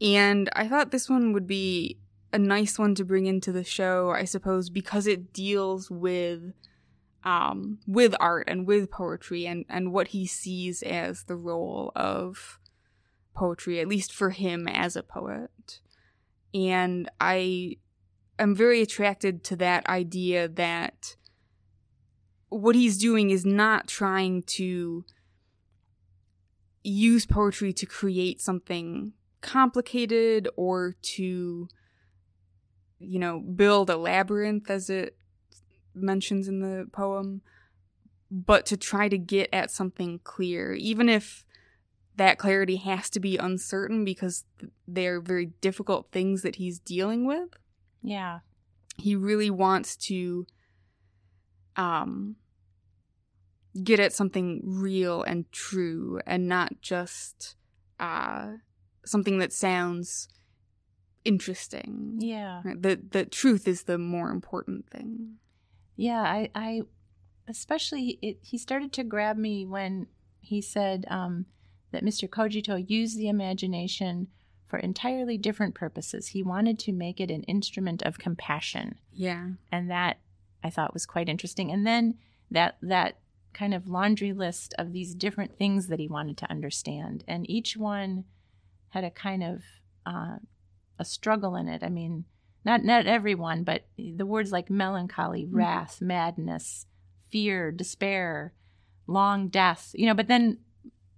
And 0.00 0.48
I 0.54 0.68
thought 0.68 0.90
this 0.90 1.08
one 1.08 1.32
would 1.32 1.46
be 1.46 1.98
a 2.32 2.38
nice 2.38 2.78
one 2.78 2.94
to 2.96 3.04
bring 3.04 3.26
into 3.26 3.52
the 3.52 3.64
show, 3.64 4.10
I 4.10 4.24
suppose, 4.24 4.70
because 4.70 5.06
it 5.06 5.32
deals 5.32 5.90
with 5.90 6.52
um 7.24 7.78
with 7.86 8.16
art 8.18 8.48
and 8.48 8.66
with 8.66 8.90
poetry 8.90 9.46
and 9.46 9.64
and 9.68 9.92
what 9.92 10.08
he 10.08 10.26
sees 10.26 10.82
as 10.82 11.22
the 11.24 11.36
role 11.36 11.92
of 11.94 12.58
poetry 13.32 13.78
at 13.78 13.86
least 13.86 14.12
for 14.12 14.30
him 14.30 14.66
as 14.66 14.96
a 14.96 15.04
poet. 15.04 15.80
And 16.54 17.10
I 17.20 17.76
am 18.38 18.54
very 18.54 18.82
attracted 18.82 19.44
to 19.44 19.56
that 19.56 19.86
idea 19.88 20.48
that 20.48 21.16
what 22.48 22.74
he's 22.74 22.98
doing 22.98 23.30
is 23.30 23.46
not 23.46 23.88
trying 23.88 24.42
to 24.42 25.04
use 26.84 27.24
poetry 27.24 27.72
to 27.72 27.86
create 27.86 28.40
something 28.40 29.12
complicated 29.40 30.48
or 30.56 30.94
to 31.02 31.68
you 32.98 33.18
know 33.18 33.40
build 33.40 33.90
a 33.90 33.96
labyrinth 33.96 34.70
as 34.70 34.88
it 34.90 35.16
mentions 35.94 36.46
in 36.46 36.60
the 36.60 36.86
poem 36.92 37.40
but 38.32 38.64
to 38.64 38.78
try 38.78 39.08
to 39.10 39.18
get 39.18 39.50
at 39.52 39.70
something 39.70 40.18
clear. 40.24 40.72
Even 40.72 41.08
if 41.10 41.44
that 42.22 42.38
clarity 42.38 42.76
has 42.76 43.10
to 43.10 43.18
be 43.18 43.36
uncertain 43.36 44.04
because 44.04 44.44
they're 44.86 45.20
very 45.20 45.46
difficult 45.60 46.06
things 46.12 46.42
that 46.42 46.54
he's 46.56 46.78
dealing 46.78 47.26
with 47.26 47.48
Yeah. 48.00 48.40
he 48.96 49.16
really 49.16 49.50
wants 49.50 49.96
to 50.08 50.46
um 51.76 52.36
get 53.82 53.98
at 53.98 54.12
something 54.12 54.60
real 54.64 55.22
and 55.24 55.50
true 55.50 56.20
and 56.26 56.46
not 56.46 56.80
just 56.80 57.56
uh 57.98 58.52
something 59.04 59.38
that 59.38 59.52
sounds 59.52 60.28
interesting 61.24 62.18
Yeah. 62.20 62.62
Right? 62.64 62.80
the 62.80 63.00
the 63.10 63.24
truth 63.24 63.66
is 63.66 63.82
the 63.84 63.98
more 63.98 64.30
important 64.30 64.88
thing 64.90 65.38
Yeah, 65.96 66.22
I, 66.22 66.50
I 66.54 66.82
especially 67.48 68.18
it, 68.22 68.38
he 68.42 68.58
started 68.58 68.92
to 68.92 69.02
grab 69.04 69.36
me 69.36 69.66
when 69.66 70.06
he 70.40 70.60
said 70.60 71.04
um, 71.08 71.46
that 71.92 72.04
Mr. 72.04 72.28
Cogito 72.28 72.76
used 72.76 73.16
the 73.16 73.28
imagination 73.28 74.28
for 74.66 74.78
entirely 74.78 75.36
different 75.36 75.74
purposes. 75.74 76.28
He 76.28 76.42
wanted 76.42 76.78
to 76.80 76.92
make 76.92 77.20
it 77.20 77.30
an 77.30 77.42
instrument 77.44 78.02
of 78.02 78.18
compassion, 78.18 78.96
yeah 79.12 79.48
and 79.70 79.90
that 79.90 80.18
I 80.64 80.70
thought 80.70 80.94
was 80.94 81.06
quite 81.06 81.28
interesting. 81.28 81.70
And 81.70 81.86
then 81.86 82.18
that 82.50 82.76
that 82.82 83.18
kind 83.52 83.74
of 83.74 83.86
laundry 83.88 84.32
list 84.32 84.74
of 84.78 84.92
these 84.92 85.14
different 85.14 85.58
things 85.58 85.88
that 85.88 85.98
he 85.98 86.08
wanted 86.08 86.38
to 86.38 86.50
understand, 86.50 87.22
and 87.28 87.48
each 87.50 87.76
one 87.76 88.24
had 88.90 89.04
a 89.04 89.10
kind 89.10 89.42
of 89.42 89.62
uh, 90.06 90.36
a 90.98 91.04
struggle 91.04 91.56
in 91.56 91.68
it. 91.68 91.82
I 91.82 91.88
mean, 91.88 92.24
not 92.64 92.84
not 92.84 93.06
everyone, 93.06 93.64
but 93.64 93.84
the 93.98 94.26
words 94.26 94.52
like 94.52 94.70
melancholy, 94.70 95.46
wrath, 95.46 96.00
madness, 96.00 96.86
fear, 97.30 97.70
despair, 97.70 98.54
long 99.06 99.48
death, 99.48 99.90
you 99.94 100.06
know, 100.06 100.14
but 100.14 100.28
then 100.28 100.58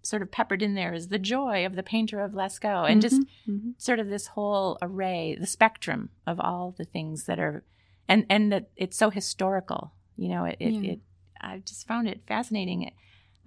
sort 0.05 0.23
of 0.23 0.31
peppered 0.31 0.63
in 0.63 0.75
there 0.75 0.93
is 0.93 1.09
the 1.09 1.19
joy 1.19 1.65
of 1.67 1.75
the 1.77 1.83
painter 1.83 2.21
of 2.21 2.33
Lascaux 2.33 2.85
and 2.91 3.01
just 3.03 3.23
Mhm. 3.49 3.75
sort 3.79 3.99
of 3.99 4.09
this 4.09 4.29
whole 4.29 4.77
array, 4.83 5.35
the 5.39 5.47
spectrum 5.47 6.11
of 6.27 6.39
all 6.39 6.73
the 6.77 6.85
things 6.85 7.25
that 7.25 7.39
are 7.39 7.65
and 8.07 8.27
and 8.29 8.53
that 8.53 8.71
it's 8.77 8.97
so 8.99 9.09
historical, 9.11 9.93
you 10.17 10.29
know, 10.29 10.45
it 10.45 10.57
it, 10.61 10.73
Yeah. 10.75 10.91
it 10.93 11.01
I 11.41 11.59
just 11.59 11.87
found 11.87 12.07
it 12.09 12.23
fascinating. 12.27 12.93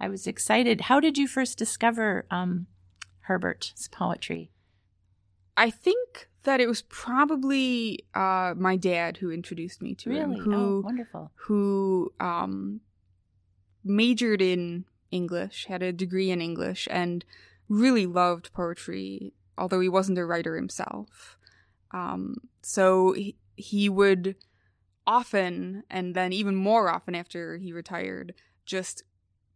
I 0.00 0.08
was 0.08 0.26
excited. 0.26 0.82
How 0.82 1.00
did 1.00 1.16
you 1.18 1.26
first 1.28 1.58
discover 1.58 2.26
um 2.30 2.66
Herbert's 3.22 3.88
poetry? 3.88 4.50
I 5.56 5.70
think 5.70 6.28
that 6.44 6.60
it 6.60 6.68
was 6.68 6.82
probably 6.82 8.04
uh 8.14 8.54
my 8.56 8.76
dad 8.76 9.18
who 9.18 9.30
introduced 9.30 9.80
me 9.82 9.94
to 9.96 10.10
Really? 10.10 10.36
him 10.38 10.40
who 10.44 10.54
oh, 10.54 10.80
wonderful. 10.80 11.30
who 11.34 12.12
um, 12.20 12.80
majored 13.84 14.42
in 14.42 14.84
English, 15.10 15.66
had 15.66 15.82
a 15.82 15.92
degree 15.92 16.30
in 16.30 16.40
English, 16.40 16.88
and 16.90 17.24
really 17.68 18.06
loved 18.06 18.52
poetry, 18.52 19.32
although 19.56 19.80
he 19.80 19.88
wasn't 19.88 20.18
a 20.18 20.24
writer 20.24 20.56
himself. 20.56 21.38
Um, 21.90 22.36
so 22.62 23.12
he, 23.12 23.36
he 23.56 23.88
would 23.88 24.36
often, 25.06 25.84
and 25.90 26.14
then 26.14 26.32
even 26.32 26.54
more 26.54 26.90
often 26.90 27.14
after 27.14 27.56
he 27.56 27.72
retired, 27.72 28.34
just 28.66 29.02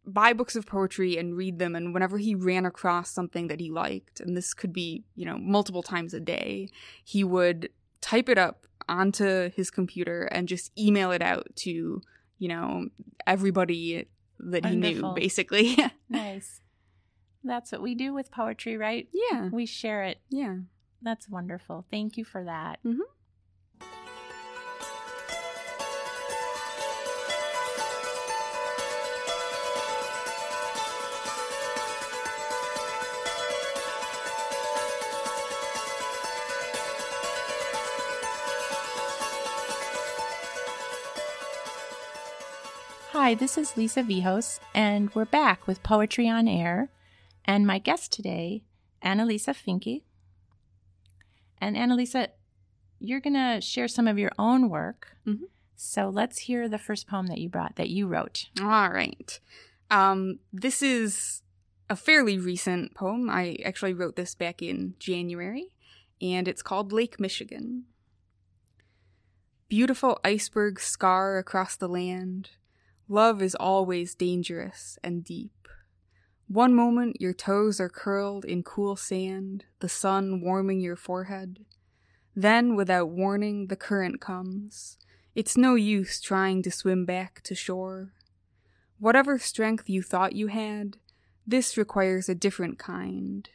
buy 0.05 0.33
books 0.33 0.55
of 0.55 0.65
poetry 0.65 1.17
and 1.17 1.37
read 1.37 1.59
them. 1.59 1.75
And 1.75 1.93
whenever 1.93 2.17
he 2.17 2.35
ran 2.35 2.65
across 2.65 3.09
something 3.09 3.47
that 3.47 3.59
he 3.59 3.69
liked, 3.69 4.19
and 4.19 4.35
this 4.35 4.53
could 4.53 4.73
be, 4.73 5.05
you 5.15 5.25
know, 5.25 5.37
multiple 5.37 5.83
times 5.83 6.13
a 6.13 6.19
day, 6.19 6.69
he 7.03 7.23
would 7.23 7.69
type 8.01 8.27
it 8.27 8.37
up 8.37 8.67
onto 8.89 9.49
his 9.51 9.71
computer 9.71 10.23
and 10.23 10.47
just 10.47 10.77
email 10.77 11.11
it 11.11 11.21
out 11.21 11.47
to, 11.55 12.01
you 12.37 12.47
know, 12.47 12.89
everybody 13.25 14.07
that 14.51 14.65
he 14.65 14.75
knew, 14.75 14.87
Wonderful. 14.87 15.13
basically. 15.13 15.77
Nice. 16.09 16.61
That's 17.43 17.71
what 17.71 17.81
we 17.81 17.95
do 17.95 18.13
with 18.13 18.31
poetry, 18.31 18.77
right? 18.77 19.07
yeah, 19.11 19.49
We 19.51 19.65
share 19.65 20.03
it. 20.03 20.19
yeah. 20.29 20.57
That's 21.01 21.27
wonderful. 21.27 21.85
Thank 21.91 22.15
you 22.17 22.23
for 22.23 22.43
that. 22.45 22.79
Mhm. 22.85 22.99
Hi, 43.33 43.37
this 43.37 43.57
is 43.57 43.75
Lisa 43.75 44.03
Vihos, 44.03 44.59
and 44.75 45.09
we're 45.15 45.25
back 45.25 45.65
with 45.65 45.81
Poetry 45.81 46.29
on 46.29 46.47
Air. 46.47 46.91
And 47.45 47.65
my 47.65 47.79
guest 47.79 48.13
today, 48.13 48.63
Annalisa 49.03 49.55
Finke. 49.55 50.03
And 51.59 51.75
Annalisa, 51.75 52.27
you're 52.99 53.19
going 53.19 53.33
to 53.33 53.59
share 53.59 53.87
some 53.87 54.07
of 54.07 54.19
your 54.19 54.29
own 54.37 54.69
work. 54.69 55.17
Mhm. 55.25 55.45
So 55.75 56.09
let's 56.09 56.41
hear 56.41 56.69
the 56.69 56.77
first 56.77 57.07
poem 57.07 57.25
that 57.25 57.39
you 57.39 57.49
brought, 57.49 57.75
that 57.75 57.89
you 57.89 58.05
wrote. 58.05 58.51
All 58.61 58.91
right. 58.91 59.39
Um, 59.89 60.37
this 60.51 60.83
is 60.83 61.41
a 61.89 61.95
fairly 61.95 62.37
recent 62.37 62.93
poem. 62.93 63.31
I 63.31 63.57
actually 63.65 63.95
wrote 63.95 64.15
this 64.15 64.35
back 64.35 64.61
in 64.61 64.93
January, 64.99 65.71
and 66.21 66.47
it's 66.47 66.61
called 66.61 66.93
Lake 66.93 67.19
Michigan. 67.19 67.85
Beautiful 69.69 70.19
icebergs 70.23 70.83
scar 70.83 71.39
across 71.39 71.75
the 71.75 71.89
land. 71.89 72.51
Love 73.13 73.43
is 73.43 73.53
always 73.53 74.15
dangerous 74.15 74.97
and 75.03 75.23
deep. 75.23 75.67
One 76.47 76.73
moment 76.73 77.21
your 77.21 77.31
toes 77.31 77.79
are 77.79 77.87
curled 77.87 78.43
in 78.43 78.63
cool 78.63 78.95
sand, 78.95 79.65
the 79.81 79.87
sun 79.87 80.41
warming 80.41 80.79
your 80.79 80.95
forehead. 80.95 81.59
Then, 82.35 82.75
without 82.75 83.09
warning, 83.09 83.67
the 83.67 83.75
current 83.75 84.19
comes. 84.19 84.97
It's 85.35 85.55
no 85.55 85.75
use 85.75 86.19
trying 86.21 86.63
to 86.63 86.71
swim 86.71 87.05
back 87.05 87.41
to 87.43 87.53
shore. 87.53 88.13
Whatever 88.97 89.37
strength 89.37 89.87
you 89.87 90.01
thought 90.01 90.33
you 90.33 90.47
had, 90.47 90.97
this 91.45 91.77
requires 91.77 92.27
a 92.27 92.33
different 92.33 92.79
kind. 92.79 93.47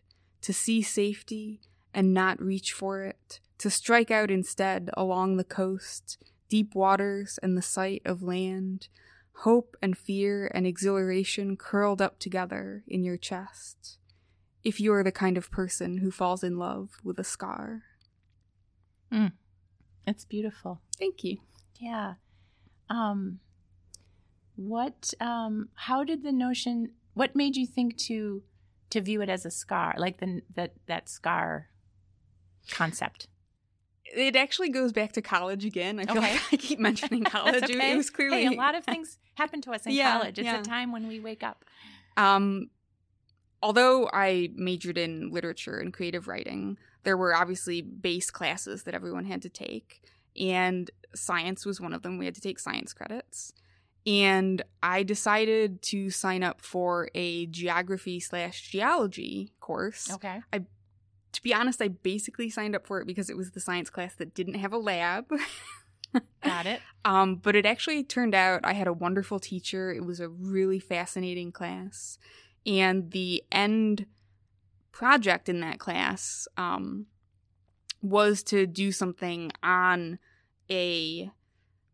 To 0.43 0.53
see 0.53 0.83
safety 0.83 1.63
and 1.93 2.15
not 2.15 2.41
reach 2.41 2.73
for 2.73 3.03
it, 3.03 3.41
to 3.59 3.71
strike 3.71 4.13
out 4.13 4.31
instead 4.31 4.89
along 4.97 5.37
the 5.37 5.43
coast, 5.43 6.17
deep 6.49 6.77
waters 6.77 7.41
and 7.43 7.59
the 7.59 7.63
sight 7.63 8.03
of 8.05 8.23
land, 8.23 8.87
hope 9.43 9.77
and 9.81 9.97
fear 9.97 10.51
and 10.53 10.67
exhilaration 10.67 11.57
curled 11.57 12.03
up 12.03 12.19
together 12.19 12.83
in 12.89 13.05
your 13.05 13.17
chest. 13.17 13.99
If 14.65 14.81
you 14.81 14.93
are 14.93 15.05
the 15.05 15.13
kind 15.13 15.39
of 15.39 15.51
person 15.51 15.99
who 15.99 16.11
falls 16.11 16.43
in 16.43 16.59
love 16.59 16.99
with 17.05 17.19
a 17.21 17.25
scar. 17.25 17.83
Mm. 19.13 19.33
It's 20.07 20.25
beautiful. 20.25 20.81
Thank 20.99 21.23
you. 21.23 21.39
Yeah. 21.79 22.15
Um 22.91 23.41
what 24.57 25.15
um 25.21 25.69
how 25.75 26.03
did 26.03 26.25
the 26.25 26.33
notion 26.33 26.91
what 27.15 27.37
made 27.37 27.55
you 27.55 27.65
think 27.65 27.97
to 27.97 28.43
to 28.91 29.01
view 29.01 29.23
it 29.23 29.29
as 29.29 29.47
a 29.47 29.53
scar 29.53 29.95
like 29.99 30.19
the 30.19 30.43
that 30.57 30.73
that 30.87 31.09
scar 31.09 31.69
concept 32.69 33.29
It 34.15 34.37
actually 34.37 34.71
goes 34.71 34.93
back 34.93 35.13
to 35.13 35.23
college 35.23 35.65
again. 35.65 35.99
I 36.01 36.07
feel 36.07 36.19
Okay. 36.19 36.33
like 36.35 36.43
I 36.53 36.57
keep 36.57 36.79
mentioning 36.79 37.25
college. 37.37 37.65
It- 37.65 37.77
okay. 37.77 37.93
It 37.93 37.97
was 37.97 38.11
clearly 38.11 38.45
hey, 38.45 38.55
a 38.55 38.59
lot 38.59 38.75
of 38.75 38.85
things 38.85 39.19
happen 39.35 39.61
to 39.63 39.73
us 39.73 39.87
in 39.87 39.93
Yeah, 39.95 40.19
college 40.19 40.39
it's 40.39 40.47
yeah. 40.47 40.61
a 40.61 40.63
time 40.63 40.93
when 40.93 41.07
we 41.09 41.21
wake 41.21 41.43
up 41.43 41.65
Um, 42.17 42.71
although 43.63 44.09
I 44.13 44.51
majored 44.55 44.99
in 44.99 45.31
literature 45.31 45.79
and 45.79 45.93
creative 45.93 46.29
writing, 46.29 46.79
there 47.05 47.17
were 47.17 47.35
obviously 47.35 47.81
base 47.83 48.31
classes 48.31 48.85
that 48.85 48.95
everyone 48.95 49.25
had 49.25 49.43
to 49.43 49.49
take, 49.49 50.03
and 50.39 50.91
science 51.15 51.65
was 51.67 51.81
one 51.81 51.93
of 51.93 52.03
them. 52.03 52.19
We 52.19 52.25
had 52.25 52.35
to 52.35 52.41
take 52.41 52.59
science 52.59 52.93
credits. 52.93 53.53
And 54.07 54.63
I 54.83 55.03
decided 55.03 55.83
to 55.83 56.09
sign 56.11 56.43
up 56.43 56.61
for 56.63 57.11
a 57.15 57.47
geography 57.47 58.21
slash 58.21 58.71
geology 58.71 59.53
course. 59.61 60.11
okay 60.13 60.41
To 61.33 61.43
be 61.43 61.55
honest, 61.55 61.83
I 61.83 61.89
basically 61.89 62.51
signed 62.51 62.75
up 62.75 62.87
for 62.87 63.01
it 63.01 63.07
because 63.07 63.29
it 63.29 63.37
was 63.37 63.51
the 63.51 63.61
science 63.61 63.91
class 63.91 64.15
that 64.15 64.35
didn't 64.35 64.55
have 64.55 64.73
a 64.73 64.79
lab. 64.79 65.31
got 66.43 66.67
it 66.67 66.81
Um, 67.05 67.37
but 67.37 67.55
it 67.55 67.67
actually 67.67 68.03
turned 68.03 68.35
out 68.35 68.61
I 68.65 68.73
had 68.73 68.87
a 68.87 68.93
wonderful 68.93 69.39
teacher. 69.39 69.93
It 69.93 70.05
was 70.05 70.21
a 70.21 70.29
really 70.29 70.79
fascinating 70.79 71.53
class. 71.53 72.19
And 72.67 73.11
the 73.13 73.45
end 73.53 74.07
project 74.93 75.49
in 75.49 75.61
that 75.61 75.79
class 75.79 76.49
um, 76.57 77.07
was 78.03 78.43
to 78.45 78.67
do 78.67 78.93
something 78.93 79.53
on 79.63 80.19
a 80.71 81.31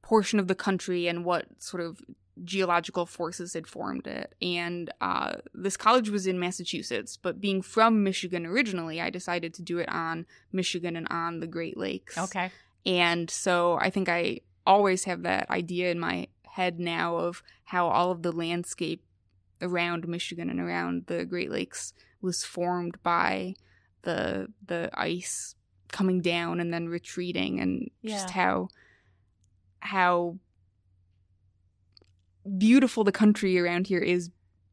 portion 0.03 0.39
of 0.39 0.49
the 0.49 0.55
country 0.55 1.07
and 1.07 1.25
what 1.25 1.47
sort 1.63 1.83
of 1.83 2.01
geological 2.43 3.07
forces 3.07 3.55
had 3.55 3.67
formed 3.67 4.07
it. 4.07 4.35
And 4.43 4.93
uh, 5.01 5.37
this 5.53 5.77
college 5.77 6.11
was 6.11 6.27
in 6.27 6.39
Massachusetts, 6.39 7.17
but 7.17 7.41
being 7.41 7.63
from 7.63 8.03
Michigan 8.03 8.45
originally, 8.47 9.01
I 9.01 9.11
decided 9.11 9.55
to 9.55 9.63
do 9.63 9.79
it 9.79 9.89
on 9.89 10.27
Michigan 10.53 10.97
and 10.97 11.07
on 11.11 11.41
the 11.41 11.47
Great 11.47 11.77
Lakes. 11.77 12.19
okay 12.19 12.51
And 12.85 13.31
so 13.31 13.79
I 13.81 13.91
think 13.91 14.09
I 14.09 14.41
always 14.67 15.05
have 15.05 15.23
that 15.23 15.49
idea 15.51 15.91
in 15.91 15.99
my 15.99 16.29
head 16.45 16.81
now 16.81 17.17
of 17.17 17.43
how 17.65 17.89
all 17.89 18.11
of 18.11 18.23
the 18.23 18.33
landscape 18.33 19.05
around 19.63 20.09
Michigan 20.09 20.51
and 20.51 20.61
around 20.61 21.07
the 21.07 21.25
Great 21.25 21.51
Lakes 21.51 21.93
was 22.21 22.45
formed 22.45 23.03
by 23.03 23.55
the 24.03 24.49
the 24.65 24.91
ice 24.95 25.55
coming 25.93 26.21
down 26.21 26.61
and 26.61 26.73
then 26.73 26.89
retreating 26.89 27.61
and 27.61 27.91
just 28.05 28.31
how 28.31 28.69
how 29.81 30.39
beautiful 32.59 33.05
the 33.05 33.13
country 33.13 33.59
around 33.59 33.87
here 33.87 34.01
is 34.01 34.31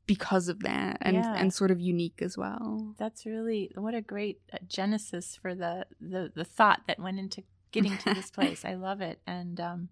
because 0.08 0.48
of 0.50 0.60
that 0.60 0.98
and 1.02 1.16
Yeah. 1.16 1.34
and 1.36 1.54
sort 1.54 1.72
of 1.72 1.80
unique 1.80 2.22
as 2.22 2.38
well. 2.38 2.96
That's 2.98 3.26
really 3.26 3.72
what 3.76 3.94
a 3.94 4.02
great 4.02 4.42
uh, 4.52 4.58
genesis 4.68 5.38
for 5.42 5.56
the, 5.56 5.86
the 6.00 6.32
the 6.36 6.44
thought 6.46 6.82
that 6.88 7.00
went 7.00 7.20
into 7.20 7.44
getting 7.72 7.98
to 8.00 8.14
this 8.14 8.30
place. 8.38 8.66
I 8.66 8.74
love 8.76 9.00
it, 9.02 9.22
and 9.26 9.60
um, 9.60 9.90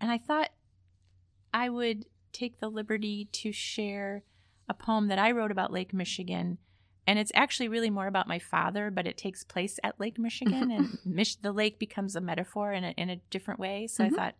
and 0.00 0.10
I 0.10 0.18
thought 0.18 0.50
I 1.52 1.68
would 1.68 2.06
take 2.32 2.60
the 2.60 2.68
liberty 2.68 3.28
to 3.32 3.52
share 3.52 4.22
a 4.68 4.74
poem 4.74 5.08
that 5.08 5.18
I 5.18 5.32
wrote 5.32 5.50
about 5.50 5.72
Lake 5.72 5.92
Michigan, 5.92 6.58
and 7.06 7.18
it's 7.18 7.32
actually 7.34 7.68
really 7.68 7.90
more 7.90 8.06
about 8.06 8.28
my 8.28 8.38
father, 8.38 8.90
but 8.90 9.06
it 9.06 9.16
takes 9.18 9.42
place 9.44 9.78
at 9.82 9.98
Lake 9.98 10.18
Michigan, 10.18 10.70
and 10.70 10.98
Mich- 11.04 11.40
the 11.42 11.52
lake 11.52 11.78
becomes 11.78 12.14
a 12.14 12.20
metaphor 12.20 12.72
in 12.72 12.84
a 12.84 12.90
in 12.96 13.10
a 13.10 13.16
different 13.30 13.58
way. 13.58 13.86
So 13.88 14.04
Mhm. 14.04 14.06
I 14.06 14.10
thought 14.10 14.34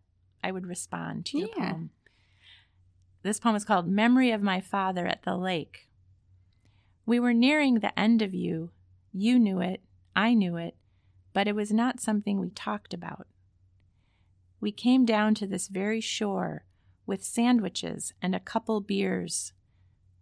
I 0.45 0.53
would 0.53 0.67
respond 0.67 1.27
to 1.27 1.39
your 1.39 1.49
Yeah. 1.57 1.73
poem. 1.73 1.91
This 3.23 3.39
poem 3.39 3.55
is 3.55 3.65
called 3.65 3.87
Memory 3.87 4.33
of 4.33 4.43
My 4.43 4.61
Father 4.61 5.07
at 5.07 5.23
the 5.23 5.37
Lake. 5.37 5.89
We 7.07 7.21
were 7.21 7.33
nearing 7.33 7.77
the 7.77 7.97
end 7.99 8.21
of 8.21 8.35
you. 8.35 8.71
You 9.13 9.39
knew 9.39 9.61
it. 9.61 9.81
I 10.17 10.35
knew 10.35 10.57
it. 10.57 10.75
But 11.33 11.47
it 11.47 11.55
was 11.55 11.73
not 11.73 12.01
something 12.01 12.41
we 12.41 12.51
talked 12.51 12.93
about. 12.93 13.29
We 14.61 14.73
came 14.73 15.05
down 15.05 15.35
to 15.37 15.47
this 15.47 15.69
very 15.69 16.01
shore 16.01 16.65
with 17.07 17.25
sandwiches 17.25 18.13
and 18.21 18.35
a 18.35 18.41
couple 18.41 18.81
beers. 18.81 19.53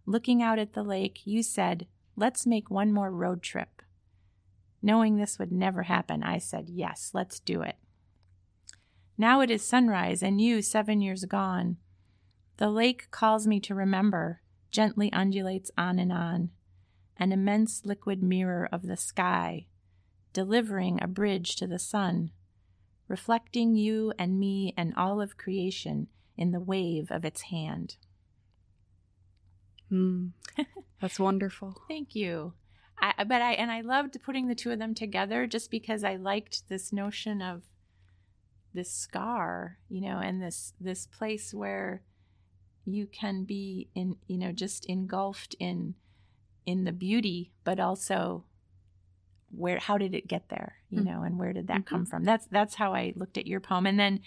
Looking 0.05 0.41
out 0.41 0.59
at 0.59 0.73
the 0.73 0.83
lake, 0.83 1.21
you 1.25 1.43
said, 1.43 1.87
Let's 2.15 2.45
make 2.45 2.69
one 2.69 2.91
more 2.91 3.11
road 3.11 3.41
trip. 3.41 3.81
Knowing 4.81 5.15
this 5.15 5.39
would 5.39 5.51
never 5.51 5.83
happen, 5.83 6.23
I 6.23 6.37
said, 6.37 6.69
Yes, 6.69 7.11
let's 7.13 7.39
do 7.39 7.61
it. 7.61 7.77
Now 9.17 9.41
it 9.41 9.51
is 9.51 9.63
sunrise, 9.63 10.21
and 10.21 10.41
you, 10.41 10.61
seven 10.61 11.01
years 11.01 11.25
gone. 11.25 11.77
The 12.61 12.69
lake 12.69 13.09
calls 13.09 13.47
me 13.47 13.59
to 13.61 13.73
remember, 13.73 14.39
gently 14.69 15.11
undulates 15.11 15.71
on 15.79 15.97
and 15.97 16.11
on, 16.13 16.51
an 17.17 17.31
immense 17.31 17.87
liquid 17.87 18.21
mirror 18.21 18.69
of 18.71 18.83
the 18.83 18.97
sky, 18.97 19.65
delivering 20.31 21.01
a 21.01 21.07
bridge 21.07 21.55
to 21.55 21.65
the 21.65 21.79
sun, 21.79 22.29
reflecting 23.07 23.75
you 23.75 24.13
and 24.19 24.39
me 24.39 24.75
and 24.77 24.93
all 24.95 25.19
of 25.19 25.37
creation 25.37 26.07
in 26.37 26.51
the 26.51 26.59
wave 26.59 27.09
of 27.09 27.25
its 27.25 27.41
hand. 27.49 27.95
Hmm. 29.89 30.27
That's 31.01 31.19
wonderful. 31.19 31.81
Thank 31.87 32.13
you. 32.13 32.53
I, 32.99 33.23
but 33.23 33.41
I 33.41 33.53
and 33.53 33.71
I 33.71 33.81
loved 33.81 34.21
putting 34.21 34.49
the 34.49 34.53
two 34.53 34.69
of 34.69 34.77
them 34.77 34.93
together 34.93 35.47
just 35.47 35.71
because 35.71 36.03
I 36.03 36.15
liked 36.15 36.69
this 36.69 36.93
notion 36.93 37.41
of 37.41 37.63
this 38.71 38.91
scar, 38.91 39.79
you 39.89 39.99
know, 39.99 40.19
and 40.19 40.39
this 40.39 40.73
this 40.79 41.07
place 41.07 41.55
where 41.55 42.03
you 42.85 43.05
can 43.07 43.43
be 43.43 43.87
in, 43.95 44.15
you 44.27 44.37
know, 44.37 44.51
just 44.51 44.85
engulfed 44.85 45.55
in 45.59 45.95
in 46.65 46.83
the 46.83 46.91
beauty, 46.91 47.51
but 47.63 47.79
also 47.79 48.43
where 49.49 49.79
how 49.79 49.97
did 49.97 50.13
it 50.15 50.27
get 50.27 50.49
there, 50.49 50.75
you 50.89 51.01
Mm. 51.01 51.05
know, 51.05 51.23
and 51.23 51.37
where 51.39 51.51
did 51.53 51.67
that 51.67 51.85
come 51.85 52.05
from? 52.05 52.23
That's 52.23 52.45
that's 52.47 52.75
how 52.75 52.93
I 52.93 53.13
looked 53.15 53.37
at 53.37 53.47
your 53.47 53.59
poem, 53.59 53.85
and 53.85 53.99
then 53.99 54.21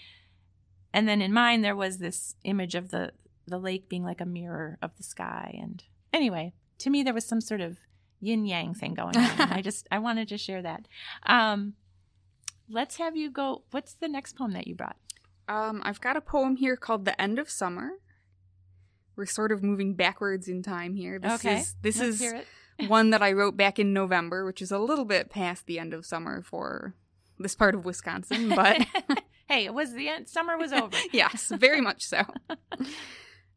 and 0.93 1.07
then 1.07 1.21
in 1.21 1.33
mine 1.33 1.61
there 1.61 1.75
was 1.75 1.97
this 1.97 2.35
image 2.43 2.75
of 2.75 2.89
the 2.89 3.11
the 3.47 3.57
lake 3.59 3.89
being 3.89 4.03
like 4.03 4.21
a 4.21 4.25
mirror 4.25 4.77
of 4.81 4.95
the 4.97 5.03
sky, 5.03 5.57
and 5.61 5.83
anyway, 6.13 6.53
to 6.79 6.89
me 6.89 7.03
there 7.03 7.13
was 7.13 7.25
some 7.25 7.41
sort 7.41 7.61
of 7.61 7.77
yin 8.19 8.45
yang 8.45 8.73
thing 8.73 8.93
going 8.93 9.15
on. 9.17 9.41
I 9.51 9.61
just 9.69 9.87
I 9.91 9.99
wanted 9.99 10.27
to 10.29 10.37
share 10.37 10.61
that. 10.61 10.87
Um, 11.23 11.73
let's 12.69 12.97
have 12.97 13.15
you 13.15 13.29
go. 13.31 13.63
What's 13.71 13.93
the 13.93 14.07
next 14.07 14.35
poem 14.37 14.51
that 14.53 14.67
you 14.67 14.75
brought? 14.75 14.97
Um, 15.47 15.81
I've 15.85 16.01
got 16.01 16.17
a 16.17 16.21
poem 16.21 16.55
here 16.57 16.75
called 16.75 17.05
"The 17.05 17.19
End 17.21 17.39
of 17.39 17.49
Summer." 17.49 17.91
We're 19.15 19.25
sort 19.25 19.51
of 19.51 19.63
moving 19.63 19.93
backwards 19.93 20.47
in 20.47 20.61
time 20.61 20.95
here. 20.95 21.19
This 21.19 21.45
okay, 21.45 21.59
is 21.59 21.75
this 21.81 21.99
let's 21.99 22.21
is 22.21 22.33
one 22.87 23.11
that 23.11 23.21
I 23.21 23.31
wrote 23.31 23.55
back 23.55 23.79
in 23.79 23.93
November, 23.93 24.45
which 24.45 24.61
is 24.61 24.71
a 24.71 24.79
little 24.79 25.05
bit 25.05 25.29
past 25.29 25.65
the 25.65 25.79
end 25.79 25.93
of 25.93 26.05
summer 26.05 26.41
for 26.41 26.93
this 27.39 27.55
part 27.55 27.75
of 27.75 27.85
Wisconsin, 27.85 28.49
but 28.55 28.85
hey, 29.49 29.65
it 29.65 29.73
was 29.73 29.93
the 29.93 30.09
end. 30.09 30.27
Summer 30.27 30.57
was 30.57 30.73
over. 30.73 30.95
yes, 31.11 31.51
very 31.55 31.81
much 31.81 32.03
so. 32.03 32.23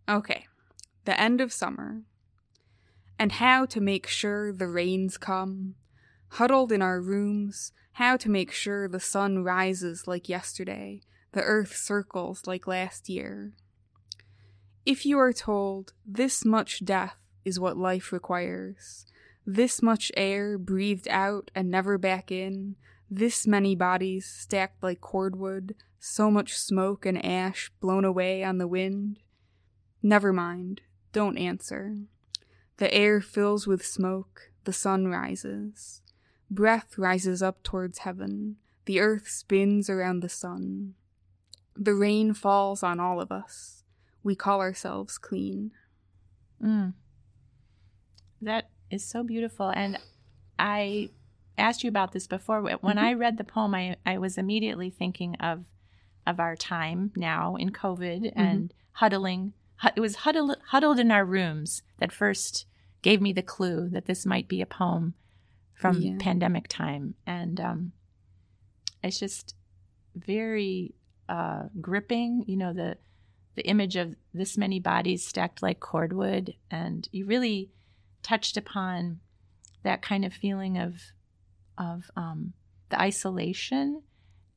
Okay, 0.08 0.46
the 1.04 1.18
end 1.20 1.40
of 1.40 1.52
summer. 1.52 2.02
And 3.20 3.32
how 3.32 3.66
to 3.66 3.80
make 3.80 4.06
sure 4.06 4.52
the 4.52 4.68
rains 4.68 5.18
come. 5.18 5.74
Huddled 6.32 6.70
in 6.70 6.82
our 6.82 7.00
rooms, 7.00 7.72
how 7.92 8.16
to 8.16 8.30
make 8.30 8.52
sure 8.52 8.86
the 8.86 9.00
sun 9.00 9.42
rises 9.42 10.06
like 10.06 10.28
yesterday, 10.28 11.00
the 11.32 11.42
earth 11.42 11.74
circles 11.74 12.46
like 12.46 12.66
last 12.66 13.08
year. 13.08 13.54
If 14.86 15.04
you 15.04 15.18
are 15.18 15.32
told 15.32 15.92
this 16.06 16.44
much 16.44 16.84
death 16.84 17.16
is 17.44 17.60
what 17.60 17.76
life 17.76 18.12
requires, 18.12 19.06
this 19.46 19.82
much 19.82 20.12
air 20.16 20.58
breathed 20.58 21.08
out 21.08 21.50
and 21.54 21.70
never 21.70 21.98
back 21.98 22.30
in, 22.30 22.76
this 23.10 23.46
many 23.46 23.74
bodies 23.74 24.26
stacked 24.26 24.82
like 24.82 25.00
cordwood, 25.00 25.74
so 25.98 26.30
much 26.30 26.56
smoke 26.56 27.06
and 27.06 27.24
ash 27.24 27.70
blown 27.80 28.04
away 28.04 28.44
on 28.44 28.58
the 28.58 28.68
wind, 28.68 29.18
never 30.02 30.32
mind, 30.32 30.82
don't 31.12 31.38
answer. 31.38 31.96
The 32.76 32.92
air 32.92 33.20
fills 33.20 33.66
with 33.66 33.84
smoke, 33.84 34.52
the 34.64 34.72
sun 34.72 35.08
rises. 35.08 36.02
Breath 36.50 36.96
rises 36.96 37.42
up 37.42 37.62
towards 37.62 37.98
heaven, 37.98 38.56
the 38.84 39.00
earth 39.00 39.28
spins 39.28 39.90
around 39.90 40.20
the 40.20 40.28
sun. 40.28 40.94
The 41.76 41.94
rain 41.94 42.34
falls 42.34 42.82
on 42.82 43.00
all 43.00 43.20
of 43.20 43.30
us. 43.32 43.77
We 44.28 44.34
call 44.34 44.60
ourselves 44.60 45.16
clean. 45.16 45.70
Mm. 46.62 46.92
That 48.42 48.68
is 48.90 49.02
so 49.02 49.22
beautiful. 49.22 49.70
And 49.70 49.98
I 50.58 51.08
asked 51.56 51.82
you 51.82 51.88
about 51.88 52.12
this 52.12 52.26
before. 52.26 52.60
When 52.60 52.96
Mhm. 52.96 53.02
I 53.02 53.14
read 53.14 53.38
the 53.38 53.44
poem, 53.44 53.74
I, 53.74 53.96
I 54.04 54.18
was 54.18 54.36
immediately 54.36 54.90
thinking 54.90 55.34
of 55.36 55.64
of 56.26 56.38
our 56.38 56.56
time 56.56 57.10
now 57.16 57.56
in 57.56 57.70
COVID 57.70 58.32
and 58.36 58.74
huddling. 58.92 59.54
It 59.96 60.00
was 60.00 60.16
huddled, 60.16 60.58
huddled 60.66 60.98
in 60.98 61.10
our 61.10 61.24
rooms 61.24 61.82
that 62.00 62.12
first 62.12 62.66
gave 63.00 63.22
me 63.22 63.32
the 63.32 63.40
clue 63.54 63.88
that 63.88 64.04
this 64.04 64.26
might 64.26 64.46
be 64.46 64.60
a 64.60 64.66
poem 64.66 65.14
from 65.72 66.02
Yeah. 66.02 66.16
pandemic 66.20 66.68
time. 66.68 67.14
And 67.26 67.58
um, 67.58 67.92
it's 69.02 69.18
just 69.18 69.54
very 70.14 70.94
uh, 71.30 71.68
gripping, 71.80 72.44
you 72.46 72.58
know, 72.58 72.74
the 72.74 72.98
the 73.58 73.66
image 73.66 73.96
of 73.96 74.14
this 74.32 74.56
many 74.56 74.78
bodies 74.78 75.26
stacked 75.26 75.64
like 75.64 75.80
cordwood. 75.80 76.54
And 76.70 77.08
you 77.10 77.26
really 77.26 77.70
touched 78.22 78.56
upon 78.56 79.18
that 79.82 80.00
kind 80.00 80.24
of 80.24 80.32
feeling 80.32 80.78
of 80.78 81.00
of 81.76 82.08
um, 82.14 82.52
the 82.90 83.00
isolation 83.00 84.02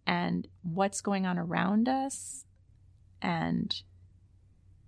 and 0.06 0.48
what's 0.62 1.02
going 1.02 1.26
on 1.26 1.40
around 1.40 1.90
us 1.90 2.46
and 3.24 3.82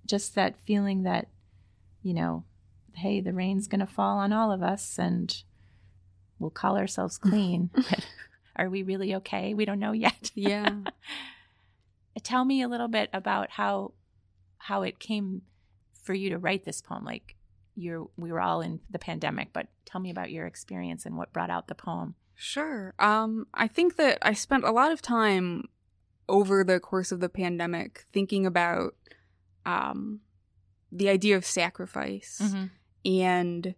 just 0.05 0.35
that 0.35 0.59
feeling 0.59 1.03
that 1.03 1.27
you 2.03 2.13
know 2.13 2.43
hey 2.93 3.21
the 3.21 3.33
rain's 3.33 3.67
going 3.67 3.79
to 3.79 3.85
fall 3.87 4.17
on 4.17 4.33
all 4.33 4.51
of 4.51 4.61
us 4.63 4.97
and 4.97 5.43
we'll 6.39 6.49
call 6.49 6.77
ourselves 6.77 7.17
clean 7.19 7.69
but 7.73 8.05
are 8.55 8.69
we 8.69 8.81
really 8.81 9.13
okay 9.15 9.53
we 9.53 9.65
don't 9.65 9.79
know 9.79 9.91
yet 9.91 10.31
Yeah. 10.33 10.73
tell 12.23 12.45
me 12.45 12.61
a 12.61 12.67
little 12.67 12.87
bit 12.87 13.09
about 13.13 13.51
how 13.51 13.91
how 14.63 14.81
it 14.81 14.99
came 14.99 15.41
for 16.03 16.13
you 16.13 16.29
to 16.29 16.37
write 16.37 16.65
this 16.65 16.81
poem 16.81 17.05
like 17.05 17.35
you're 17.75 18.07
we 18.17 18.31
were 18.31 18.41
all 18.41 18.61
in 18.61 18.79
the 18.89 18.99
pandemic 18.99 19.49
but 19.53 19.67
tell 19.85 19.99
me 20.01 20.11
about 20.11 20.31
your 20.31 20.45
experience 20.45 21.05
and 21.05 21.17
what 21.17 21.33
brought 21.33 21.49
out 21.49 21.67
the 21.67 21.75
poem 21.75 22.15
Sure. 22.35 22.93
Um, 22.99 23.47
I 23.53 23.67
think 23.67 23.95
that 23.97 24.17
I 24.21 24.33
spent 24.33 24.63
a 24.63 24.71
lot 24.71 24.91
of 24.91 25.01
time 25.01 25.65
over 26.27 26.63
the 26.63 26.79
course 26.79 27.11
of 27.11 27.19
the 27.19 27.29
pandemic 27.29 28.05
thinking 28.11 28.45
about 28.45 28.95
um, 29.65 30.21
the 30.91 31.09
idea 31.09 31.35
of 31.35 31.45
sacrifice 31.45 32.41
and 33.05 33.75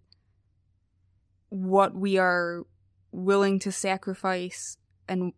what 1.49 1.95
we 1.95 2.17
are 2.17 2.63
willing 3.11 3.59
to 3.59 3.71
sacrifice 3.71 4.77
and 5.07 5.33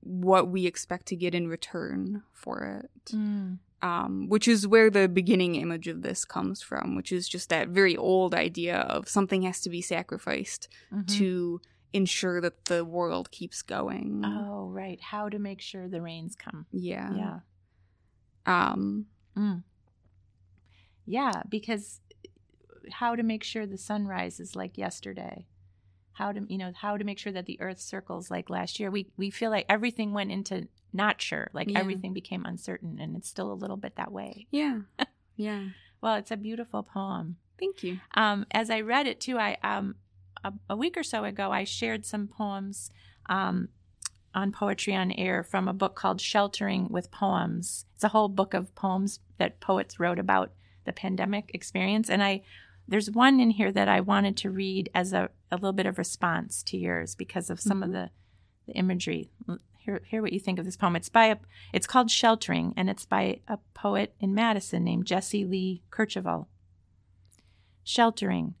what 0.00 0.48
we 0.48 0.66
expect 0.66 1.06
to 1.06 1.16
get 1.16 1.34
in 1.34 1.48
return 1.48 2.22
for 2.32 2.82
it. 2.82 3.12
Mm. 3.14 3.58
Um, 3.82 4.28
which 4.28 4.46
is 4.46 4.66
where 4.66 4.90
the 4.90 5.08
beginning 5.08 5.54
image 5.54 5.88
of 5.88 6.02
this 6.02 6.26
comes 6.26 6.60
from, 6.60 6.96
which 6.96 7.10
is 7.12 7.26
just 7.26 7.48
that 7.48 7.68
very 7.68 7.96
old 7.96 8.34
idea 8.34 8.76
of 8.80 9.08
something 9.08 9.40
has 9.42 9.60
to 9.62 9.70
be 9.70 9.80
sacrificed 9.80 10.68
Mhm. 10.92 11.06
to 11.18 11.60
ensure 11.94 12.42
that 12.42 12.66
the 12.66 12.84
world 12.84 13.30
keeps 13.30 13.62
going. 13.62 14.22
oh 14.24 14.68
right 14.68 15.00
how 15.00 15.28
to 15.30 15.38
make 15.38 15.60
sure 15.62 15.88
the 15.88 16.02
rains 16.02 16.36
come 16.36 16.66
yeah. 16.72 17.14
yeah 17.14 17.40
Um, 18.46 19.06
Mm. 19.36 19.62
Yeah, 21.06 21.42
because 21.48 22.00
how 22.92 23.16
to 23.16 23.22
make 23.22 23.42
sure 23.44 23.66
the 23.66 23.78
sun 23.78 24.06
rises 24.06 24.54
like 24.56 24.76
yesterday. 24.78 25.46
How 26.20 26.32
to 26.32 26.40
you 26.48 26.58
know 26.58 26.72
how 26.76 26.96
to 26.98 27.04
make 27.04 27.18
sure 27.18 27.32
that 27.32 27.46
the 27.46 27.60
earth 27.60 27.80
circles 27.80 28.30
like 28.30 28.50
last 28.50 28.78
year. 28.78 28.90
We 28.90 29.06
we 29.16 29.30
feel 29.30 29.50
like 29.50 29.66
everything 29.68 30.12
went 30.12 30.30
into 30.30 30.68
not 30.92 31.20
sure, 31.22 31.50
like 31.54 31.70
Yeah. 31.70 31.78
everything 31.80 32.12
became 32.12 32.44
uncertain 32.44 32.98
and 33.00 33.16
it's 33.16 33.28
still 33.28 33.50
a 33.50 33.54
little 33.62 33.76
bit 33.78 33.96
that 33.96 34.12
way. 34.12 34.46
yeah. 34.50 34.80
yeah. 35.36 35.68
Well, 36.02 36.16
it's 36.16 36.30
a 36.30 36.36
beautiful 36.36 36.82
poem. 36.82 37.36
Thank 37.58 37.82
you. 37.82 38.00
Um, 38.14 38.44
as 38.50 38.70
I 38.70 38.80
read 38.80 39.06
it 39.06 39.20
too, 39.20 39.38
I 39.38 39.56
um, 39.62 39.94
a, 40.44 40.52
a 40.68 40.76
week 40.76 40.96
or 40.96 41.02
so 41.02 41.24
ago, 41.24 41.50
I 41.52 41.64
shared 41.64 42.04
some 42.04 42.26
poems 42.28 42.90
um, 43.28 43.68
on 44.34 44.52
Poetry 44.52 44.94
on 44.94 45.12
Air 45.12 45.42
from 45.42 45.68
a 45.68 45.72
book 45.72 45.94
called 45.94 46.20
Sheltering 46.20 46.88
with 46.90 47.10
Poems. 47.10 47.86
It's 47.94 48.04
a 48.04 48.08
whole 48.08 48.28
book 48.28 48.52
of 48.54 48.74
poems 48.74 49.20
that 49.38 49.60
poets 49.60 49.98
wrote 50.00 50.18
about 50.18 50.52
the 50.84 50.92
pandemic 50.92 51.50
experience, 51.54 52.08
and 52.10 52.22
I 52.22 52.42
there's 52.90 53.10
one 53.10 53.40
in 53.40 53.50
here 53.50 53.72
that 53.72 53.88
I 53.88 54.00
wanted 54.00 54.36
to 54.38 54.50
read 54.50 54.90
as 54.94 55.12
a, 55.12 55.30
a 55.50 55.54
little 55.56 55.72
bit 55.72 55.86
of 55.86 55.96
response 55.96 56.62
to 56.64 56.76
yours 56.76 57.14
because 57.14 57.48
of 57.48 57.60
some 57.60 57.82
of 57.82 57.88
Mhm. 57.90 57.92
the, 57.92 58.10
the 58.66 58.72
imagery. 58.74 59.30
Hear, 59.78 60.02
hear 60.06 60.20
what 60.20 60.32
you 60.34 60.40
think 60.40 60.58
of 60.58 60.64
this 60.66 60.76
poem. 60.76 60.96
It's 60.96 61.08
by 61.08 61.26
a, 61.26 61.36
it's 61.72 61.86
called 61.86 62.10
Sheltering, 62.10 62.74
and 62.76 62.90
it's 62.90 63.06
by 63.06 63.40
a 63.48 63.58
poet 63.74 64.14
in 64.20 64.34
Madison 64.34 64.84
named 64.84 65.06
Jesse 65.06 65.44
Lee 65.46 65.82
Kercheval. 65.90 66.46
Sheltering. 67.82 68.54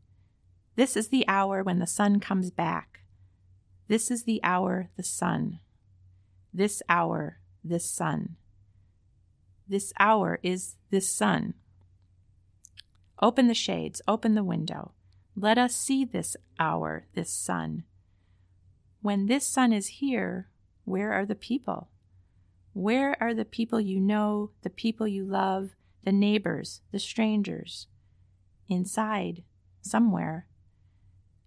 This 0.76 0.96
is 0.96 1.08
the 1.08 1.26
hour 1.28 1.62
when 1.62 1.78
the 1.78 1.86
sun 1.86 2.20
comes 2.20 2.50
back. 2.50 3.00
This 3.88 4.10
is 4.10 4.22
the 4.24 4.40
hour, 4.42 4.88
the 4.96 5.02
sun. 5.02 5.58
This 6.54 6.82
hour, 6.88 7.38
this 7.62 7.84
sun. 7.90 8.36
This 9.68 9.92
hour 9.98 10.38
is 10.42 10.76
this 10.90 11.12
sun. 11.12 11.54
Open 13.22 13.48
the 13.48 13.54
shades, 13.54 14.00
open 14.08 14.34
the 14.34 14.44
window. 14.44 14.92
Let 15.36 15.58
us 15.58 15.74
see 15.74 16.04
this 16.04 16.36
hour, 16.58 17.06
this 17.14 17.30
sun. 17.30 17.84
When 19.02 19.26
this 19.26 19.46
sun 19.46 19.72
is 19.72 19.86
here, 19.86 20.48
where 20.84 21.12
are 21.12 21.26
the 21.26 21.34
people? 21.34 21.88
Where 22.72 23.16
are 23.20 23.34
the 23.34 23.44
people 23.44 23.80
you 23.80 24.00
know, 24.00 24.50
the 24.62 24.70
people 24.70 25.06
you 25.06 25.24
love, 25.24 25.70
the 26.04 26.12
neighbors, 26.12 26.80
the 26.92 26.98
strangers? 26.98 27.88
Inside, 28.68 29.42
somewhere. 29.82 30.46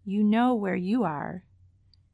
You 0.06 0.24
know 0.24 0.54
where 0.54 0.76
you 0.76 1.04
are. 1.04 1.44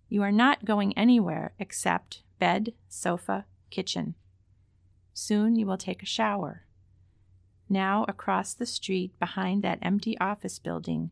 You 0.08 0.22
are 0.24 0.32
not 0.32 0.66
going 0.66 0.98
anywhere 0.98 1.54
except 1.60 2.24
bed, 2.40 2.74
sofa, 2.88 3.46
kitchen. 3.70 4.16
Soon 5.14 5.56
you 5.56 5.66
will 5.66 5.78
take 5.78 6.02
a 6.02 6.06
shower. 6.08 6.66
Now, 7.70 8.06
across 8.08 8.54
the 8.54 8.66
street 8.66 9.18
behind 9.20 9.64
that 9.64 9.80
empty 9.82 10.18
office 10.20 10.58
building, 10.60 11.12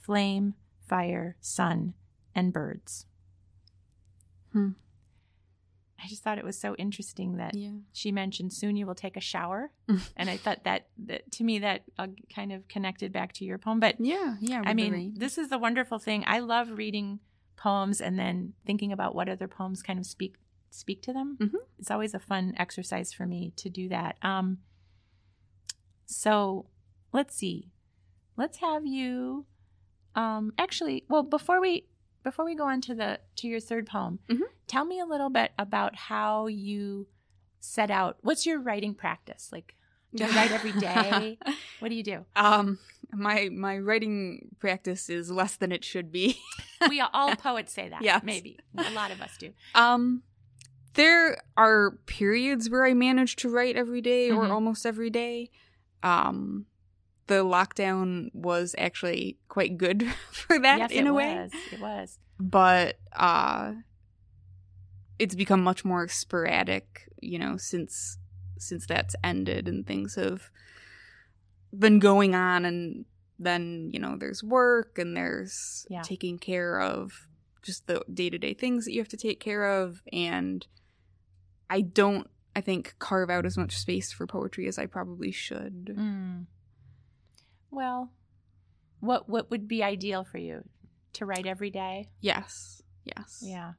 flame, 0.00 0.54
fire, 0.86 1.36
sun, 1.40 1.94
and 2.34 2.52
birds. 2.52 3.06
Hmm. 4.52 4.70
I 6.02 6.08
just 6.08 6.22
thought 6.22 6.36
it 6.38 6.44
was 6.44 6.58
so 6.58 6.74
interesting 6.76 7.38
that 7.38 7.54
Yeah. 7.54 7.70
she 7.92 8.12
mentioned 8.12 8.52
soon 8.52 8.76
you 8.76 8.86
will 8.86 8.94
take 8.94 9.16
a 9.16 9.20
shower. 9.20 9.72
And 10.16 10.28
I 10.28 10.36
thought 10.36 10.64
that, 10.64 10.88
that 11.06 11.32
to 11.32 11.44
me, 11.44 11.58
that 11.60 11.84
uh, 11.98 12.08
kind 12.34 12.52
of 12.52 12.68
connected 12.68 13.12
back 13.12 13.32
to 13.34 13.44
your 13.44 13.56
poem. 13.58 13.80
But 13.80 13.96
Yeah. 13.98 14.36
Yeah. 14.40 14.62
I 14.64 14.74
mean, 14.74 15.14
this 15.16 15.38
is 15.38 15.48
the 15.48 15.58
wonderful 15.58 15.98
thing. 15.98 16.22
I 16.26 16.40
love 16.40 16.70
reading 16.76 17.20
poems 17.56 18.02
and 18.02 18.18
then 18.18 18.52
thinking 18.66 18.92
about 18.92 19.14
what 19.14 19.28
other 19.30 19.48
poems 19.48 19.82
kind 19.82 19.98
of 19.98 20.04
speak 20.06 20.36
speak 20.70 21.00
to 21.02 21.12
them. 21.14 21.38
Mhm. 21.40 21.54
It's 21.78 21.90
always 21.90 22.12
a 22.12 22.18
fun 22.18 22.52
exercise 22.58 23.14
for 23.14 23.26
me 23.26 23.52
to 23.56 23.70
do 23.70 23.88
that. 23.88 24.18
Um, 24.22 24.58
so 26.06 26.66
let's 27.12 27.34
see. 27.36 27.70
Let's 28.36 28.58
have 28.58 28.86
you. 28.86 29.46
Um, 30.14 30.52
actually, 30.58 31.04
well, 31.08 31.22
before 31.22 31.60
we 31.60 31.86
before 32.22 32.44
we 32.44 32.54
go 32.54 32.64
on 32.64 32.80
to 32.82 32.94
the 32.94 33.20
to 33.36 33.46
your 33.48 33.60
third 33.60 33.86
poem, 33.86 34.18
Mhm. 34.28 34.40
tell 34.66 34.84
me 34.84 34.98
a 35.00 35.04
little 35.06 35.30
bit 35.30 35.52
about 35.58 35.94
how 35.96 36.46
you 36.46 37.06
set 37.60 37.90
out. 37.90 38.18
What's 38.22 38.46
your 38.46 38.58
writing 38.60 38.94
practice 38.94 39.50
like? 39.52 39.74
Do 40.14 40.24
you 40.24 40.32
write 40.32 40.52
every 40.52 40.72
day? 40.72 41.38
What 41.78 41.90
do 41.90 41.94
you 41.94 42.02
do? 42.02 42.24
um, 42.36 42.78
my 43.12 43.50
my 43.52 43.76
writing 43.78 44.48
practice 44.60 45.10
is 45.10 45.30
less 45.30 45.56
than 45.56 45.72
it 45.72 45.84
should 45.84 46.10
be. 46.10 46.38
we 46.88 47.00
all 47.02 47.36
poets 47.48 47.70
say 47.72 47.90
that. 47.90 48.00
Yeah, 48.02 48.20
maybe 48.22 48.58
a 48.78 48.90
lot 48.90 49.10
of 49.10 49.20
us 49.20 49.36
do. 49.36 49.52
Um, 49.74 50.22
there 50.94 51.36
are 51.58 51.98
periods 52.06 52.70
where 52.70 52.86
I 52.86 52.94
manage 52.94 53.36
to 53.36 53.50
write 53.50 53.76
every 53.76 54.00
day 54.00 54.30
or 54.30 54.44
Mhm. 54.44 54.50
almost 54.50 54.86
every 54.86 55.10
day. 55.10 55.50
Um, 56.02 56.66
the 57.26 57.44
lockdown 57.44 58.28
was 58.34 58.74
actually 58.78 59.38
quite 59.48 59.76
good 59.78 60.06
for 60.30 60.58
that 60.58 60.78
yes, 60.78 60.90
in 60.92 61.06
a 61.06 61.12
way, 61.14 61.34
was. 61.36 61.52
It 61.72 61.80
was. 61.80 62.18
but 62.38 62.98
uh, 63.14 63.72
it's 65.18 65.34
become 65.34 65.62
much 65.62 65.84
more 65.84 66.08
sporadic. 66.08 67.08
You 67.20 67.38
know, 67.38 67.56
since 67.56 68.18
since 68.58 68.86
that's 68.86 69.14
ended 69.24 69.68
and 69.68 69.86
things 69.86 70.14
have 70.14 70.50
been 71.76 71.98
going 71.98 72.34
on 72.34 72.64
and 72.64 73.04
then 73.38 73.90
you 73.92 73.98
know 73.98 74.16
there's 74.18 74.42
work 74.42 74.98
and 74.98 75.14
there's 75.16 75.86
Yeah. 75.90 76.00
taking 76.02 76.38
care 76.38 76.80
of 76.80 77.26
just 77.62 77.86
the 77.86 78.02
day-to-day 78.12 78.54
things 78.54 78.84
that 78.86 78.92
you 78.92 79.00
have 79.00 79.08
to 79.08 79.16
take 79.16 79.40
care 79.40 79.66
of 79.82 80.00
and 80.12 80.66
i 81.68 81.80
don't 81.82 82.30
i 82.56 82.60
think 82.60 82.94
carve 82.98 83.30
out 83.30 83.46
as 83.46 83.56
much 83.56 83.76
space 83.76 84.12
for 84.12 84.26
poetry 84.26 84.66
as 84.66 84.78
i 84.78 84.86
probably 84.86 85.30
should 85.30 85.92
Mm. 85.96 86.46
Well, 87.70 88.10
what 89.00 89.28
what 89.28 89.50
would 89.50 89.68
be 89.68 89.82
ideal 89.82 90.24
for 90.24 90.38
you 90.38 90.64
to 91.14 91.26
write 91.26 91.46
every 91.46 91.70
day? 91.70 92.08
yes 92.20 92.82
yes 93.04 93.40
Yeah. 93.44 93.72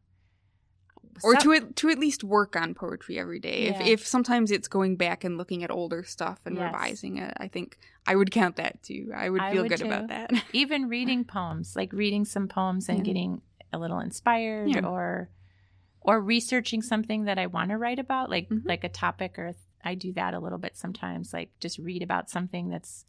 or 1.24 1.34
So- 1.36 1.42
to 1.42 1.54
at, 1.54 1.76
to 1.78 1.90
at 1.90 1.98
least 2.00 2.24
work 2.24 2.56
on 2.56 2.74
poetry 2.76 3.18
every 3.20 3.40
day. 3.40 3.66
Yeah. 3.66 3.82
If 3.82 3.88
if 4.02 4.08
sometimes 4.08 4.52
it's 4.52 4.68
going 4.68 4.96
back 4.98 5.24
and 5.24 5.38
looking 5.38 5.64
at 5.64 5.72
older 5.72 6.04
stuff 6.04 6.40
and 6.46 6.56
Yes. 6.56 6.66
revising 6.72 7.18
it, 7.18 7.34
I 7.38 7.48
think 7.48 7.78
I 8.06 8.16
would 8.16 8.30
count 8.32 8.56
that 8.58 8.84
too. 8.84 9.12
I 9.16 9.30
would 9.30 9.42
I 9.42 9.52
feel 9.54 9.64
would 9.64 9.70
good 9.70 9.80
too. 9.80 9.88
about 9.88 10.08
that. 10.10 10.32
even 10.54 10.88
reading 10.90 11.24
poems, 11.26 11.76
like 11.76 11.92
reading 11.94 12.24
some 12.26 12.48
poems 12.48 12.88
and 12.90 13.00
Yeah. 13.00 13.04
getting 13.04 13.42
a 13.74 13.80
little 13.80 14.00
inspired 14.00 14.70
Yeah. 14.70 14.86
or 14.86 15.30
or 16.08 16.22
researching 16.22 16.82
something 16.82 17.26
that 17.26 17.38
I 17.38 17.46
want 17.48 17.70
to 17.70 17.78
write 17.78 18.00
about, 18.00 18.30
like 18.30 18.48
Mhm. 18.50 18.66
like 18.66 18.84
a 18.86 18.90
topic 18.90 19.38
or 19.38 19.54
I 19.84 19.94
do 19.94 20.14
that 20.14 20.34
a 20.34 20.40
little 20.40 20.58
bit 20.58 20.76
sometimes, 20.78 21.34
like 21.34 21.52
just 21.60 21.78
read 21.78 22.02
about 22.02 22.30
something 22.30 22.70
that's 22.70 23.06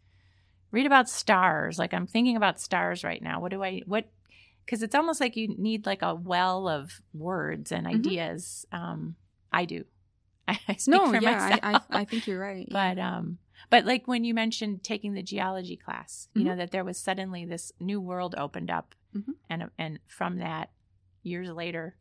read 0.72 0.84
about 0.84 1.08
stars. 1.08 1.78
Like 1.78 1.94
I'm 1.94 2.06
thinking 2.06 2.36
about 2.36 2.60
stars 2.60 3.04
right 3.04 3.22
now. 3.22 3.40
What 3.40 3.52
do 3.52 3.62
I 3.62 3.82
what 3.86 4.10
because 4.66 4.82
it's 4.82 4.94
almost 4.94 5.20
like 5.20 5.36
you 5.36 5.48
need 5.56 5.86
like 5.86 6.02
a 6.02 6.14
well 6.14 6.68
of 6.68 7.00
words 7.14 7.72
and 7.72 7.86
Mhm. 7.86 7.94
ideas. 7.94 8.66
Um, 8.72 9.14
I 9.52 9.64
do. 9.64 9.84
I, 10.46 10.58
I 10.68 10.72
speak 10.74 10.94
no, 10.94 11.06
for 11.06 11.20
yeah, 11.20 11.38
myself. 11.38 11.60
I, 11.62 11.74
I, 11.74 12.00
I 12.00 12.04
think 12.04 12.26
you're 12.26 12.38
right. 12.40 12.66
yeah. 12.70 12.94
but 12.94 13.00
um, 13.00 13.38
but 13.70 13.84
like 13.86 14.06
when 14.08 14.24
you 14.24 14.34
mentioned 14.34 14.82
taking 14.82 15.14
the 15.14 15.22
geology 15.22 15.76
class, 15.76 16.28
you 16.34 16.42
Mhm. 16.42 16.46
know 16.46 16.56
that 16.56 16.70
there 16.72 16.84
was 16.84 16.98
suddenly 16.98 17.44
this 17.44 17.72
new 17.80 18.00
world 18.00 18.34
opened 18.36 18.70
up, 18.70 18.94
Mhm. 19.16 19.34
and 19.48 19.70
and 19.78 20.00
from 20.08 20.38
that, 20.38 20.70
years 21.22 21.48
later, 21.48 21.96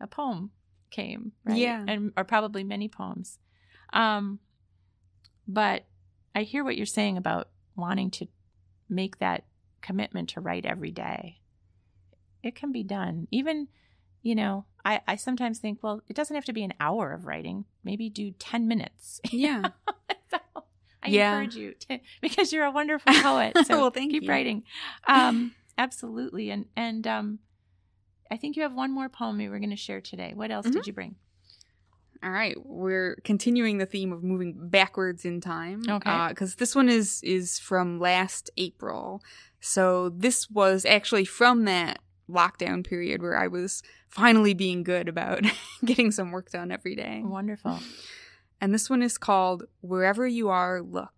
a 0.00 0.06
poem 0.06 0.50
came. 0.90 1.32
Right? 1.44 1.56
Yeah. 1.58 1.84
and 1.86 2.12
or 2.16 2.24
probably 2.24 2.64
many 2.64 2.88
poems. 2.88 3.38
Um, 3.92 4.40
but 5.48 5.84
I 6.34 6.42
hear 6.42 6.64
what 6.64 6.76
you're 6.76 6.86
saying 6.86 7.16
about 7.16 7.48
wanting 7.76 8.10
to 8.12 8.26
make 8.88 9.18
that 9.18 9.44
commitment 9.80 10.30
to 10.30 10.40
write 10.40 10.66
every 10.66 10.90
day. 10.90 11.40
It 12.42 12.54
can 12.54 12.72
be 12.72 12.82
done. 12.82 13.26
Even, 13.30 13.68
you 14.22 14.34
know, 14.34 14.66
I, 14.84 15.00
I 15.06 15.16
sometimes 15.16 15.58
think, 15.58 15.78
well, 15.82 16.02
it 16.08 16.14
doesn't 16.16 16.34
have 16.34 16.44
to 16.46 16.52
be 16.52 16.62
an 16.64 16.74
hour 16.80 17.12
of 17.12 17.24
writing. 17.26 17.64
Maybe 17.84 18.08
do 18.08 18.32
10 18.32 18.68
minutes. 18.68 19.20
yeah. 19.30 19.70
so 20.30 20.38
I 21.02 21.08
Yeah. 21.08 21.32
encourage 21.32 21.56
you 21.56 21.74
to, 21.88 22.00
because 22.20 22.52
you're 22.52 22.64
a 22.64 22.70
wonderful 22.70 23.12
poet. 23.14 23.56
So 23.66 23.78
Well, 23.80 23.90
thank 23.90 24.12
keep 24.12 24.24
you. 24.24 24.28
writing. 24.30 24.62
Um, 25.08 25.52
absolutely. 25.78 26.50
And, 26.50 26.66
and, 26.76 27.06
um, 27.06 27.38
I 28.30 28.36
think 28.36 28.56
you 28.56 28.62
have 28.62 28.74
one 28.74 28.90
more 28.92 29.08
poem 29.08 29.40
you 29.40 29.50
were 29.50 29.58
going 29.58 29.70
to 29.70 29.76
share 29.76 30.00
today. 30.00 30.32
What 30.34 30.50
else 30.50 30.66
Mhm. 30.66 30.72
did 30.72 30.86
you 30.86 30.92
bring? 30.92 31.16
All 32.22 32.30
right, 32.30 32.56
we're 32.64 33.16
continuing 33.24 33.78
the 33.78 33.86
theme 33.86 34.12
of 34.12 34.24
moving 34.24 34.68
backwards 34.68 35.24
in 35.24 35.40
time. 35.40 35.82
Okay. 35.88 36.28
because 36.28 36.56
this 36.56 36.74
one 36.74 36.88
is 36.88 37.20
is 37.22 37.58
from 37.58 38.00
last 38.00 38.50
April. 38.56 39.22
So 39.60 40.08
this 40.08 40.50
was 40.50 40.84
actually 40.84 41.24
from 41.26 41.64
that 41.66 41.98
lockdown 42.28 42.84
period 42.84 43.22
where 43.22 43.36
I 43.38 43.46
was 43.46 43.82
finally 44.08 44.54
being 44.54 44.82
good 44.82 45.08
about 45.08 45.42
getting 45.84 46.10
some 46.10 46.32
work 46.32 46.50
done 46.50 46.72
every 46.72 46.96
day. 46.96 47.20
Wonderful. 47.24 47.78
And 48.60 48.72
this 48.74 48.88
one 48.90 49.02
is 49.02 49.18
called 49.18 49.64
Wherever 49.82 50.26
You 50.26 50.48
Are, 50.48 50.80
Look. 50.80 51.12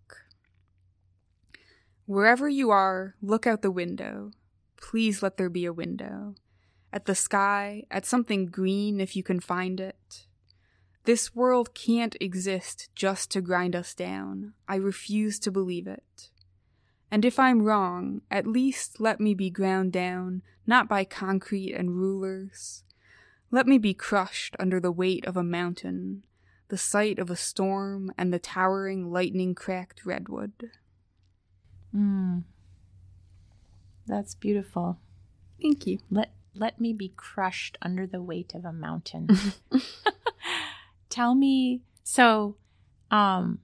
Wherever 2.06 2.48
you 2.48 2.70
are, 2.70 3.14
look 3.22 3.46
out 3.46 3.62
the 3.62 3.70
window. 3.70 4.32
Please 4.76 5.22
let 5.22 5.36
there 5.36 5.50
be 5.50 5.64
a 5.64 5.72
window. 5.72 6.34
At 6.92 7.04
the 7.04 7.14
sky, 7.14 7.84
at 7.90 8.06
something 8.06 8.46
green 8.46 9.00
if 9.00 9.14
you 9.14 9.22
can 9.22 9.40
find 9.40 9.80
it. 9.80 10.26
This 11.04 11.34
world 11.34 11.74
can't 11.74 12.16
exist 12.20 12.90
just 12.94 13.30
to 13.30 13.40
grind 13.40 13.74
us 13.74 13.94
down. 13.94 14.52
I 14.68 14.76
refuse 14.76 15.38
to 15.40 15.50
believe 15.50 15.86
it. 15.86 16.30
And 17.10 17.24
if 17.24 17.38
I'm 17.38 17.62
wrong, 17.62 18.20
at 18.30 18.46
least 18.46 19.00
let 19.00 19.20
me 19.20 19.34
be 19.34 19.48
ground 19.48 19.92
down, 19.92 20.42
not 20.66 20.88
by 20.88 21.04
concrete 21.04 21.72
and 21.72 21.96
rulers. 21.96 22.84
Let 23.50 23.66
me 23.66 23.78
be 23.78 23.94
crushed 23.94 24.54
under 24.58 24.78
the 24.78 24.92
weight 24.92 25.24
of 25.26 25.36
a 25.36 25.42
mountain, 25.42 26.24
the 26.68 26.76
sight 26.76 27.18
of 27.18 27.30
a 27.30 27.36
storm 27.36 28.12
and 28.18 28.32
the 28.32 28.38
towering 28.38 29.10
lightning 29.10 29.54
cracked 29.54 30.04
redwood. 30.04 30.52
Mm. 31.94 32.44
That's 34.06 34.34
beautiful. 34.34 34.98
Thank 35.60 35.86
you. 35.86 35.98
Let 36.10 36.32
let 36.54 36.80
me 36.80 36.92
be 36.92 37.12
crushed 37.16 37.76
under 37.82 38.06
the 38.06 38.20
weight 38.22 38.52
of 38.54 38.64
a 38.64 38.72
mountain. 38.72 39.28
Tell 41.10 41.34
me 41.34 41.82
so 42.04 42.56
um 43.10 43.58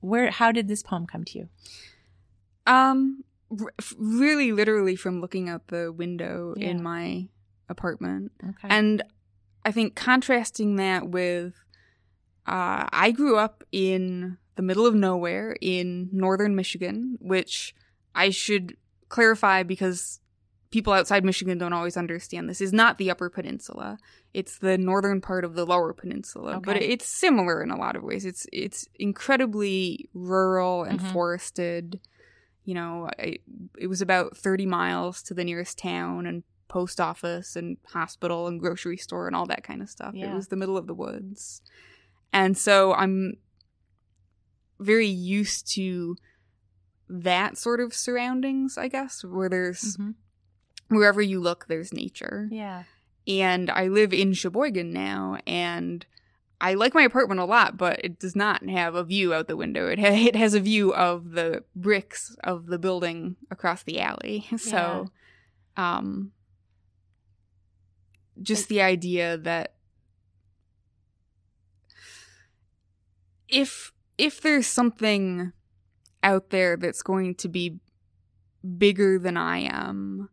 where 0.00 0.30
how 0.30 0.52
did 0.52 0.68
this 0.68 0.82
poem 0.82 1.06
come 1.06 1.24
to 1.24 1.38
you? 1.38 1.48
Um, 2.66 3.24
r- 3.50 3.72
really, 3.98 4.52
literally 4.52 4.96
from 4.96 5.20
looking 5.20 5.48
out 5.48 5.68
the 5.68 5.92
window 5.92 6.54
Yeah. 6.56 6.68
in 6.68 6.82
my 6.82 7.28
apartment. 7.68 8.32
Okay. 8.42 8.68
And 8.70 9.02
I 9.64 9.72
think 9.72 9.94
contrasting 9.96 10.76
that 10.76 11.08
with, 11.08 11.54
uh, 12.46 12.86
I 12.92 13.10
grew 13.10 13.36
up 13.36 13.62
in 13.72 14.38
the 14.56 14.62
middle 14.62 14.86
of 14.86 14.94
nowhere 14.94 15.56
in 15.60 16.08
northern 16.12 16.54
Michigan, 16.54 17.18
which 17.20 17.74
I 18.14 18.30
should 18.30 18.76
clarify 19.08 19.62
because 19.62 20.20
people 20.70 20.92
outside 20.92 21.24
Michigan 21.24 21.58
don't 21.58 21.72
always 21.72 21.96
understand. 21.96 22.48
This 22.48 22.60
is 22.60 22.72
not 22.72 22.98
the 22.98 23.10
Upper 23.10 23.28
Peninsula; 23.30 23.98
it's 24.34 24.58
the 24.58 24.78
northern 24.78 25.20
part 25.20 25.44
of 25.44 25.54
the 25.54 25.66
Lower 25.66 25.92
Peninsula. 25.92 26.60
But 26.64 26.76
it's 26.82 27.06
similar 27.06 27.62
in 27.62 27.70
a 27.70 27.76
lot 27.76 27.96
of 27.96 28.02
ways. 28.02 28.24
It's 28.24 28.46
it's 28.52 28.86
incredibly 28.96 30.08
rural 30.14 30.84
and 30.84 31.00
Mhm. 31.00 31.12
forested. 31.12 32.00
You 32.64 32.74
know, 32.74 33.08
I, 33.18 33.38
it 33.78 33.86
was 33.88 34.00
about 34.00 34.36
thirty 34.36 34.66
miles 34.66 35.22
to 35.24 35.34
the 35.34 35.44
nearest 35.44 35.78
town 35.78 36.26
and 36.26 36.44
post 36.68 37.00
office 37.00 37.56
and 37.56 37.78
hospital 37.88 38.46
and 38.46 38.60
grocery 38.60 38.96
store 38.96 39.26
and 39.26 39.34
all 39.34 39.46
that 39.46 39.64
kind 39.64 39.82
of 39.82 39.90
stuff. 39.90 40.14
It 40.14 40.34
was 40.34 40.48
the 40.48 40.56
middle 40.56 40.76
of 40.76 40.86
the 40.86 40.94
woods. 40.94 41.62
And 42.32 42.56
so 42.56 42.94
I'm 42.94 43.38
very 44.78 45.08
used 45.08 45.66
to 45.74 46.16
that 47.08 47.58
sort 47.58 47.80
of 47.80 47.92
surroundings, 47.92 48.78
I 48.78 48.86
guess, 48.86 49.24
where 49.24 49.48
there's 49.48 49.96
Mhm. 49.96 50.14
Wherever 50.90 51.22
you 51.22 51.40
look, 51.40 51.66
there's 51.66 51.92
nature. 51.92 52.48
Yeah. 52.50 52.84
And 53.26 53.70
I 53.70 53.88
live 53.88 54.12
in 54.12 54.32
Sheboygan 54.32 54.92
now, 54.92 55.38
and 55.46 56.04
I 56.60 56.74
like 56.74 56.94
my 56.94 57.02
apartment 57.02 57.40
a 57.40 57.44
lot, 57.44 57.76
but 57.76 58.00
it 58.04 58.18
does 58.18 58.36
not 58.36 58.68
have 58.68 58.94
a 58.94 59.04
view 59.04 59.32
out 59.32 59.48
the 59.48 59.56
window. 59.56 59.88
It, 59.88 59.98
ha- 59.98 60.06
it 60.26 60.36
has 60.36 60.54
a 60.54 60.60
view 60.60 60.92
of 60.92 61.30
the 61.32 61.64
bricks 61.74 62.36
of 62.44 62.66
the 62.66 62.78
building 62.78 63.36
across 63.50 63.82
the 63.82 64.00
alley. 64.00 64.46
So, 64.58 65.08
um, 65.76 66.32
just 68.42 68.68
the 68.68 68.82
idea 68.82 69.38
that 69.38 69.74
if 73.48 73.92
if 74.18 74.40
there's 74.40 74.66
something 74.66 75.52
out 76.22 76.50
there 76.50 76.76
that's 76.76 77.02
going 77.02 77.34
to 77.36 77.48
be 77.48 77.78
bigger 78.78 79.18
than 79.18 79.36
I 79.36 79.58
am, 79.60 80.28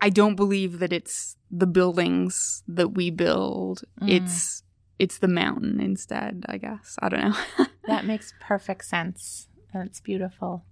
I 0.00 0.10
don't 0.10 0.34
believe 0.36 0.78
that 0.80 0.92
it's 0.92 1.36
the 1.50 1.66
buildings 1.66 2.62
that 2.68 2.88
we 2.88 3.10
build. 3.10 3.82
Mm. 4.00 4.10
It's 4.10 4.62
it's 4.98 5.18
the 5.18 5.28
mountain 5.28 5.80
instead, 5.80 6.44
I 6.48 6.58
guess. 6.58 6.96
I 7.00 7.08
don't 7.08 7.30
know. 7.30 7.66
That 7.86 8.04
makes 8.04 8.34
perfect 8.40 8.84
sense. 8.84 9.46
That's 9.72 10.00
beautiful. 10.00 10.64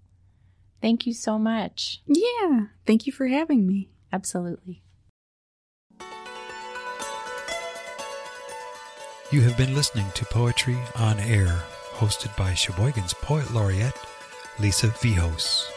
Thank 0.83 1.07
you 1.07 1.15
so 1.15 1.39
much. 1.39 2.03
yeah. 2.07 2.63
Thank 2.87 3.07
you 3.07 3.13
for 3.13 3.29
having 3.29 3.69
me. 3.69 3.91
Absolutely. 4.13 4.83
You 9.31 9.41
have 9.43 9.57
been 9.57 9.75
listening 9.75 10.07
to 10.15 10.25
Poetry 10.27 10.77
on 10.97 11.19
Air, 11.21 11.63
hosted 11.95 12.37
by 12.37 12.53
Sheboygan's 12.55 13.15
Poet 13.15 13.51
Laureate, 13.53 13.95
Lisa 14.59 14.89
Vihos. 14.89 15.71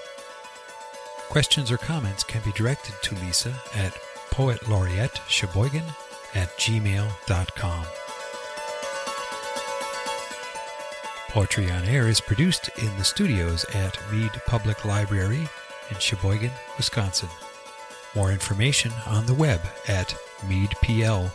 Questions 1.29 1.71
or 1.71 1.77
comments 1.77 2.23
can 2.23 2.41
be 2.43 2.51
directed 2.53 2.95
to 3.03 3.15
Lisa 3.15 3.53
at 3.75 3.93
poetlaureatesheboygan 4.31 5.83
at 6.33 6.49
gmail.com. 6.57 7.85
Poetry 11.29 11.69
on 11.69 11.85
Air 11.85 12.07
is 12.07 12.21
produced 12.21 12.69
in 12.79 12.95
the 12.97 13.03
studios 13.03 13.65
at 13.75 13.99
Mead 14.11 14.31
Public 14.47 14.85
Library 14.85 15.47
in 15.89 15.97
Sheboygan, 15.99 16.51
Wisconsin. 16.77 17.29
More 18.15 18.31
information 18.31 18.91
on 19.05 19.25
the 19.25 19.33
web 19.33 19.61
at 19.87 20.15
meadpl.org. 20.47 21.27